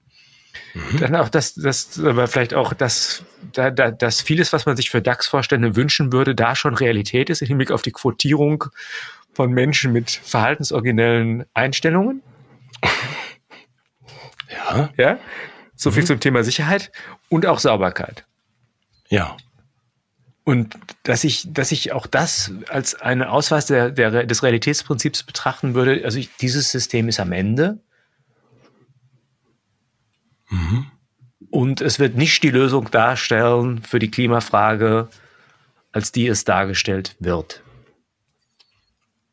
[0.98, 4.90] Dann auch das, das, aber vielleicht auch, dass, da, da, dass vieles, was man sich
[4.90, 8.64] für DAX-Vorstände wünschen würde, da schon Realität ist, im Hinblick auf die Quotierung
[9.32, 12.22] von Menschen mit verhaltensoriginellen Einstellungen.
[14.54, 15.18] Ja, Ja,
[15.76, 16.92] so viel zum Thema Sicherheit
[17.30, 18.26] und auch Sauberkeit.
[19.08, 19.36] ja.
[20.44, 25.74] Und dass ich, dass ich auch das als einen Ausweis der, der, des Realitätsprinzips betrachten
[25.74, 27.78] würde, also ich, dieses System ist am Ende
[30.52, 30.86] Mhm.
[31.50, 35.08] und es wird nicht die Lösung darstellen für die Klimafrage,
[35.92, 37.62] als die es dargestellt wird.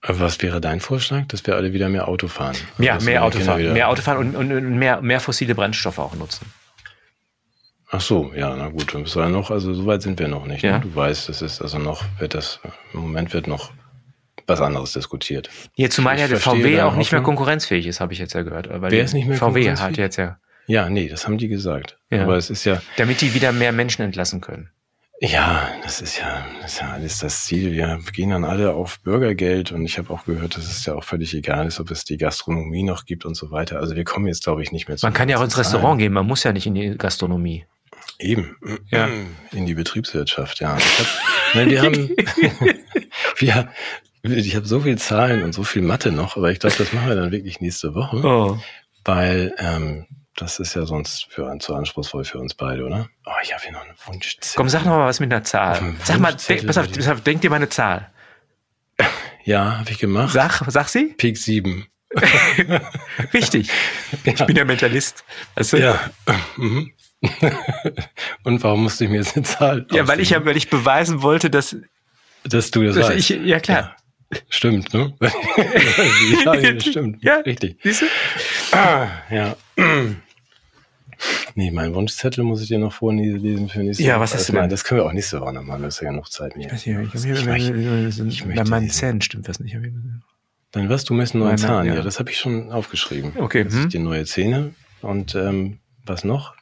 [0.02, 2.56] Was wäre dein Vorschlag, dass wir alle wieder mehr Auto fahren?
[2.78, 6.16] Ja, Also, mehr Autofahren, wieder- mehr Autofahren und, und, und mehr, mehr fossile Brennstoffe auch
[6.16, 6.46] nutzen.
[7.92, 10.62] Ach so, ja, na gut, du ja noch, also so weit sind wir noch nicht.
[10.64, 10.78] Ja.
[10.78, 10.82] Ne?
[10.86, 12.60] Du weißt, es ist also noch, wird das,
[12.94, 13.72] im Moment wird noch
[14.48, 15.50] was anderes diskutiert.
[15.74, 17.36] Hier zumal Ich ja der VW auch nicht mehr Hoffnung.
[17.36, 18.70] konkurrenzfähig ist, habe ich jetzt ja gehört.
[18.70, 20.38] Weil Wer ist nicht mehr VW hat jetzt ja,
[20.70, 21.98] Ja, nee, das haben die gesagt.
[22.12, 22.24] Ja.
[22.24, 24.70] Aber es ist ja, damit die wieder mehr Menschen entlassen können.
[25.20, 27.72] ja, das ist ja, das ist ja alles das Ziel.
[27.74, 31.04] Wir gehen dann alle auf Bürgergeld und ich habe auch gehört, dass es ja auch
[31.04, 33.80] völlig egal ist, ob es die Gastronomie noch gibt und so weiter.
[33.80, 35.06] Also wir kommen jetzt, glaube ich, nicht mehr zu.
[35.06, 35.58] Man kann ja auch ins.
[35.58, 37.66] Restaurant gehen, man muss ja nicht in die Gastronomie.
[38.20, 38.56] Eben.
[38.92, 39.10] Ja.
[39.52, 40.78] In die Betriebswirtschaft, ja.
[40.78, 41.08] Ich hab,
[41.56, 42.10] nein, wir haben,
[43.38, 43.70] wir,
[44.24, 47.08] ich habe so viel Zahlen und so viel Mathe noch, aber ich glaube, das machen
[47.08, 48.60] wir dann wirklich nächste Woche, Oh.
[49.06, 50.06] weil ähm,
[50.40, 53.10] das ist ja sonst für zu anspruchsvoll für uns beide, oder?
[53.26, 54.38] Oh, ich habe hier noch einen Wunsch.
[54.56, 55.96] Komm, sag noch mal was mit einer Zahl.
[56.04, 58.10] Sag mal, Wunschzettel denk, pass auf, pass auf, denk dir mal eine Zahl.
[59.44, 60.34] Ja, habe ich gemacht.
[60.34, 61.14] Sag, sag sie?
[61.18, 61.86] Peak 7.
[63.34, 63.70] Richtig.
[64.24, 65.24] Ich bin ja Mentalist.
[65.56, 65.78] Du?
[65.78, 66.00] Ja.
[66.58, 66.92] Mhm.
[68.44, 71.22] und warum musste ich mir jetzt eine Zahl Ja, weil ich ja, weil ich beweisen
[71.22, 71.76] wollte, dass,
[72.44, 73.30] dass du das dass weißt.
[73.32, 73.96] ich, ja klar.
[74.50, 75.14] Stimmt, ne?
[76.46, 77.24] ja, ja, stimmt.
[77.24, 77.38] Ja.
[77.38, 77.78] Richtig.
[77.84, 78.06] Siehst du?
[78.72, 79.56] Ah, ja.
[81.56, 84.60] Nee, mein Wunschzettel muss ich dir noch vorlesen für nächste Ja, was hast Also du
[84.60, 84.70] denn?
[84.70, 86.72] Das können wir auch nächste Woche noch machen, das ist ja genug Zeit mehr.
[86.74, 89.76] Ich, ich, ich, ich, möchte, ich, möchte bei meinen Zähnen stimmt was nicht.
[90.72, 91.86] Dann was, du misst einen neuen Zahn.
[91.88, 91.96] ja.
[91.96, 93.34] Ja, das habe ich schon aufgeschrieben.
[93.38, 93.90] Okay, Das hm.
[93.90, 94.74] die neue Zähne.
[95.02, 96.54] Und ähm, was noch?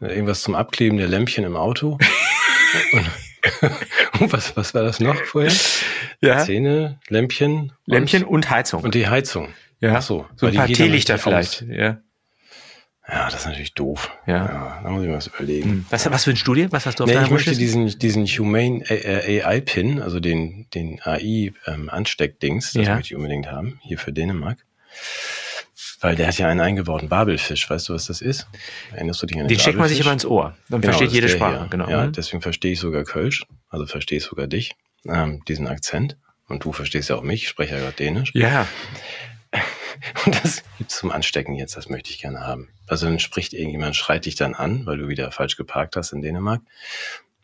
[0.00, 1.98] Irgendwas zum Abkleben der Lämpchen im Auto.
[2.92, 3.10] und,
[4.20, 5.52] und was, was war das noch vorher?
[6.20, 7.72] Ja, Zähne, Lämpchen.
[7.86, 8.82] Lämpchen und, und Heizung.
[8.82, 9.48] und die Heizung.
[9.80, 11.62] ja, Ach so, so ein paar Teelichter vielleicht.
[11.62, 11.98] Ja.
[13.06, 14.10] Ja, das ist natürlich doof.
[14.26, 14.36] Ja.
[14.46, 15.68] ja da muss ich mir was überlegen.
[15.70, 15.86] Hm.
[15.90, 16.68] Was, was für eine Studie?
[16.70, 21.00] Was hast du auf Nee, deiner ich möchte diesen, diesen Humane AI-Pin, also den, den
[21.02, 22.94] AI-Ansteckdings, das Ja.
[22.94, 24.64] möchte ich unbedingt haben, hier für Dänemark.
[26.00, 27.68] Weil der hat ja einen eingebauten Babelfisch.
[27.68, 28.46] Weißt du, was das ist?
[28.92, 30.56] Erinnerst du dich an den Den steckt man sich immer ins Ohr.
[30.68, 31.58] Dann Genau, versteht jede Sprache.
[31.60, 31.68] hier.
[31.70, 31.88] Genau.
[31.90, 32.12] Ja, Hm.
[32.12, 34.72] deswegen verstehe ich sogar Kölsch, also verstehe ich sogar dich,
[35.06, 36.16] ähm, diesen Akzent.
[36.46, 38.32] Und du verstehst ja auch mich, ich spreche ja gerade Dänisch.
[38.34, 38.66] ja.
[40.26, 42.68] Und das gibt's zum Anstecken jetzt, das möchte ich gerne haben.
[42.86, 46.22] Also dann spricht irgendjemand, schreit dich dann an, weil du wieder falsch geparkt hast in
[46.22, 46.60] Dänemark.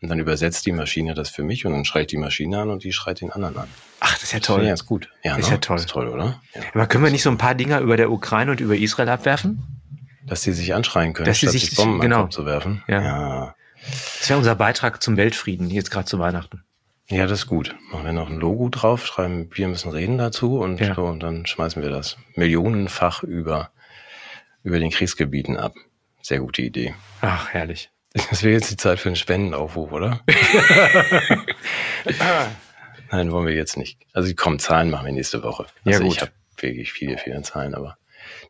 [0.01, 2.83] Und dann übersetzt die Maschine das für mich und dann schreit die Maschine an und
[2.83, 3.67] die schreit den anderen an.
[3.99, 4.67] Ach, das ist ja Das finde ich toll.
[4.69, 5.09] ganz gut.
[5.23, 5.51] Ja, Ist ne?
[5.51, 5.77] ja toll.
[5.77, 6.41] Ist toll, oder?
[6.55, 6.61] Ja.
[6.73, 9.61] Aber können wir nicht so ein paar Dinger über der Ukraine und über Israel abwerfen?
[10.25, 12.27] Dass die sich anschreien können, Dass sie statt sich- sich Bomben genau.
[12.27, 12.83] zu werfen.
[12.87, 13.01] Ja.
[13.01, 13.55] ja.
[14.19, 16.63] Das wäre unser Beitrag zum Weltfrieden, jetzt gerade zu Weihnachten.
[17.07, 17.75] Ja, das ist gut.
[17.91, 20.95] Machen wir noch ein Logo drauf, schreiben, wir müssen reden dazu und, Ja.
[20.95, 23.71] so, und dann schmeißen wir das millionenfach über,
[24.63, 25.73] über den Kriegsgebieten ab.
[26.21, 26.93] Sehr gute Idee.
[27.21, 27.89] Ach, herrlich.
[28.13, 30.21] Das wäre jetzt die Zeit für einen Spendenaufruf, oder?
[33.11, 33.99] Nein, wollen wir jetzt nicht.
[34.13, 35.65] Also die kommen Zahlen machen wir nächste Woche.
[35.83, 36.15] Ja, Also gut.
[36.15, 37.97] ich habe wirklich viele, viele Zahlen, aber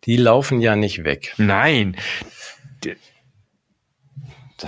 [0.05, 1.33] die laufen ja nicht weg.
[1.37, 1.95] Nein,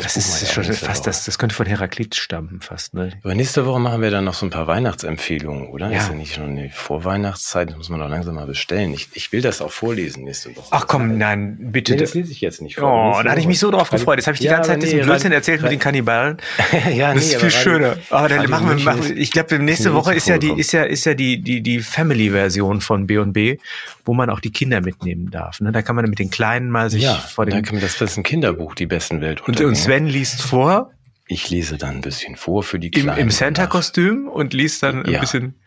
[0.01, 1.09] das, wir ist ja schon fast, Woche.
[1.09, 3.11] das, das könnte von Heraklit stammen, fast, ne?
[3.23, 5.89] Aber nächste Woche machen wir dann noch so ein paar Weihnachtsempfehlungen, oder?
[5.91, 5.99] Ja.
[5.99, 8.93] Ist ja nicht schon die Vorweihnachtszeit, das muss man doch langsam mal bestellen.
[8.93, 10.67] Ich, ich will das auch vorlesen nächste Woche.
[10.71, 11.93] Ach komm, nein, bitte.
[11.93, 13.17] Nee, das lese ich jetzt nicht vor.
[13.19, 14.17] Oh, da hatte ich mich so drauf gefreut.
[14.17, 16.37] Jetzt habe ich die Ja, ganze Zeit aber diesen nee, Blödsinn erzählt mit den Kannibalen.
[16.93, 17.97] ja, Das ist viel schöner.
[18.09, 20.83] Aber dann Radio machen wir, machen, ich glaube, nächste Woche ist ja die, ist ja,
[20.83, 23.57] ist ja die, die, die Family-Version von B&B,
[24.05, 25.59] wo man auch die Kinder mitnehmen darf.
[25.61, 25.71] Ne?
[25.71, 28.17] Da kann man mit den Kleinen mal sich Ja, vor da kann man, das ist
[28.17, 29.69] ein Kinderbuch, die besten und, Weltuntergänge.
[29.69, 30.91] und Sven liest vor
[31.27, 33.09] Ich lese dann ein bisschen vor für die im, Kleinen.
[33.09, 33.31] im danach.
[33.31, 35.19] Santa-Kostüm und liest dann ein Ja.
[35.19, 35.59] bisschen,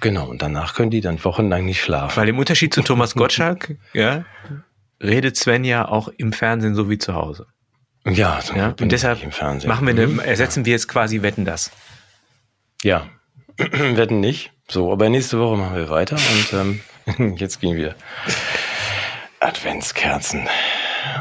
[0.00, 2.16] Genau, und danach können die dann wochenlang nicht schlafen.
[2.20, 4.24] weil im Unterschied zu Thomas Gottschalk, ja,
[5.02, 7.46] redet Sven ja auch im Fernsehen so wie zu Hause.
[8.04, 9.30] Ja, so Ja, und deshalb im
[9.68, 10.18] machen wir Mhm.
[10.20, 11.70] eine, ersetzen wir jetzt quasi Wetten das.
[12.82, 13.06] Ja,
[13.58, 14.52] wetten nicht.
[14.68, 17.94] So, aber nächste Woche machen wir weiter und ähm, jetzt gehen wir
[19.40, 20.48] Adventskerzen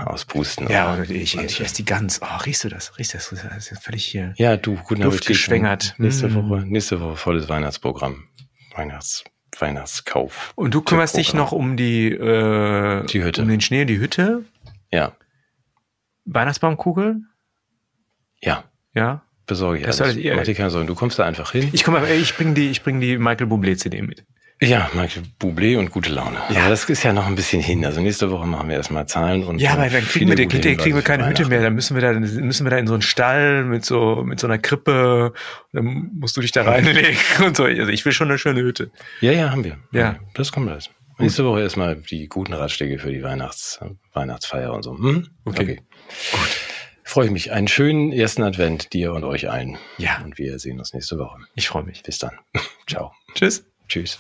[0.06, 0.68] auspusten.
[0.70, 1.04] Ja, oder?
[1.10, 2.22] ich, ich esse die Gans.
[2.22, 2.98] Oh, riechst du das?
[2.98, 3.30] Riechst du das?
[3.30, 4.34] Das ist völlig hier.
[4.38, 5.28] Ja, du, guten Appetit.
[5.28, 5.96] geschwängert.
[5.98, 6.50] Nächste Mm.
[6.50, 8.26] Woche, nächste Woche volles Weihnachtsprogramm.
[8.76, 9.24] Weihnachts,
[9.60, 10.54] Weihnachtskauf.
[10.56, 13.42] Und du kümmerst dich noch um die, äh, Die Hütte.
[13.42, 14.44] um den Schnee, die Hütte,
[14.92, 15.14] Ja,
[16.26, 17.22] Weihnachtsbaumkugel,
[18.42, 18.64] ja,
[18.94, 19.22] ja.
[19.46, 20.16] besorge ich Das alles.
[20.16, 21.70] Mach dir keine Sorgen, du kommst da einfach hin.
[21.72, 24.26] Ich komme, ich bring die, ich bring die Michael Bublé CD mit.
[24.62, 26.38] Ja, Michael Bublé und gute Laune.
[26.50, 26.62] Ja.
[26.62, 27.86] Aber das ist ja noch ein bisschen hin.
[27.86, 30.96] Also nächste Woche machen wir erstmal Zahlen und Ja, aber dann kriegen wir, den, kriegen
[30.96, 31.62] wir keine Hütte mehr.
[31.62, 34.48] Dann müssen wir da, müssen wir da in so einen Stall mit so, mit so
[34.48, 35.34] einer Krippe.
[35.74, 37.66] Dann musst du dich da reinlegen und so.
[37.66, 38.92] Also ich will schon eine schöne Hütte.
[39.20, 39.78] Ja, ja, haben wir.
[39.92, 40.16] Ja.
[40.36, 40.90] Das kommt alles.
[41.18, 43.80] Nächste Woche erstmal die guten Ratschläge für die Weihnachts
[44.14, 44.98] Weihnachtsfeier und so.
[44.98, 45.28] Hm?
[45.46, 45.82] Okay.
[46.32, 46.40] Gut.
[47.04, 47.52] Freue ich mich.
[47.52, 49.78] Einen schönen ersten Advent dir und euch allen.
[49.98, 50.22] Ja.
[50.24, 51.38] Und wir sehen uns nächste Woche.
[51.56, 52.04] Ich freue mich.
[52.04, 52.34] Bis dann.
[52.88, 53.12] Ciao.
[53.36, 53.66] Tschüss.
[53.88, 54.20] Tschüss.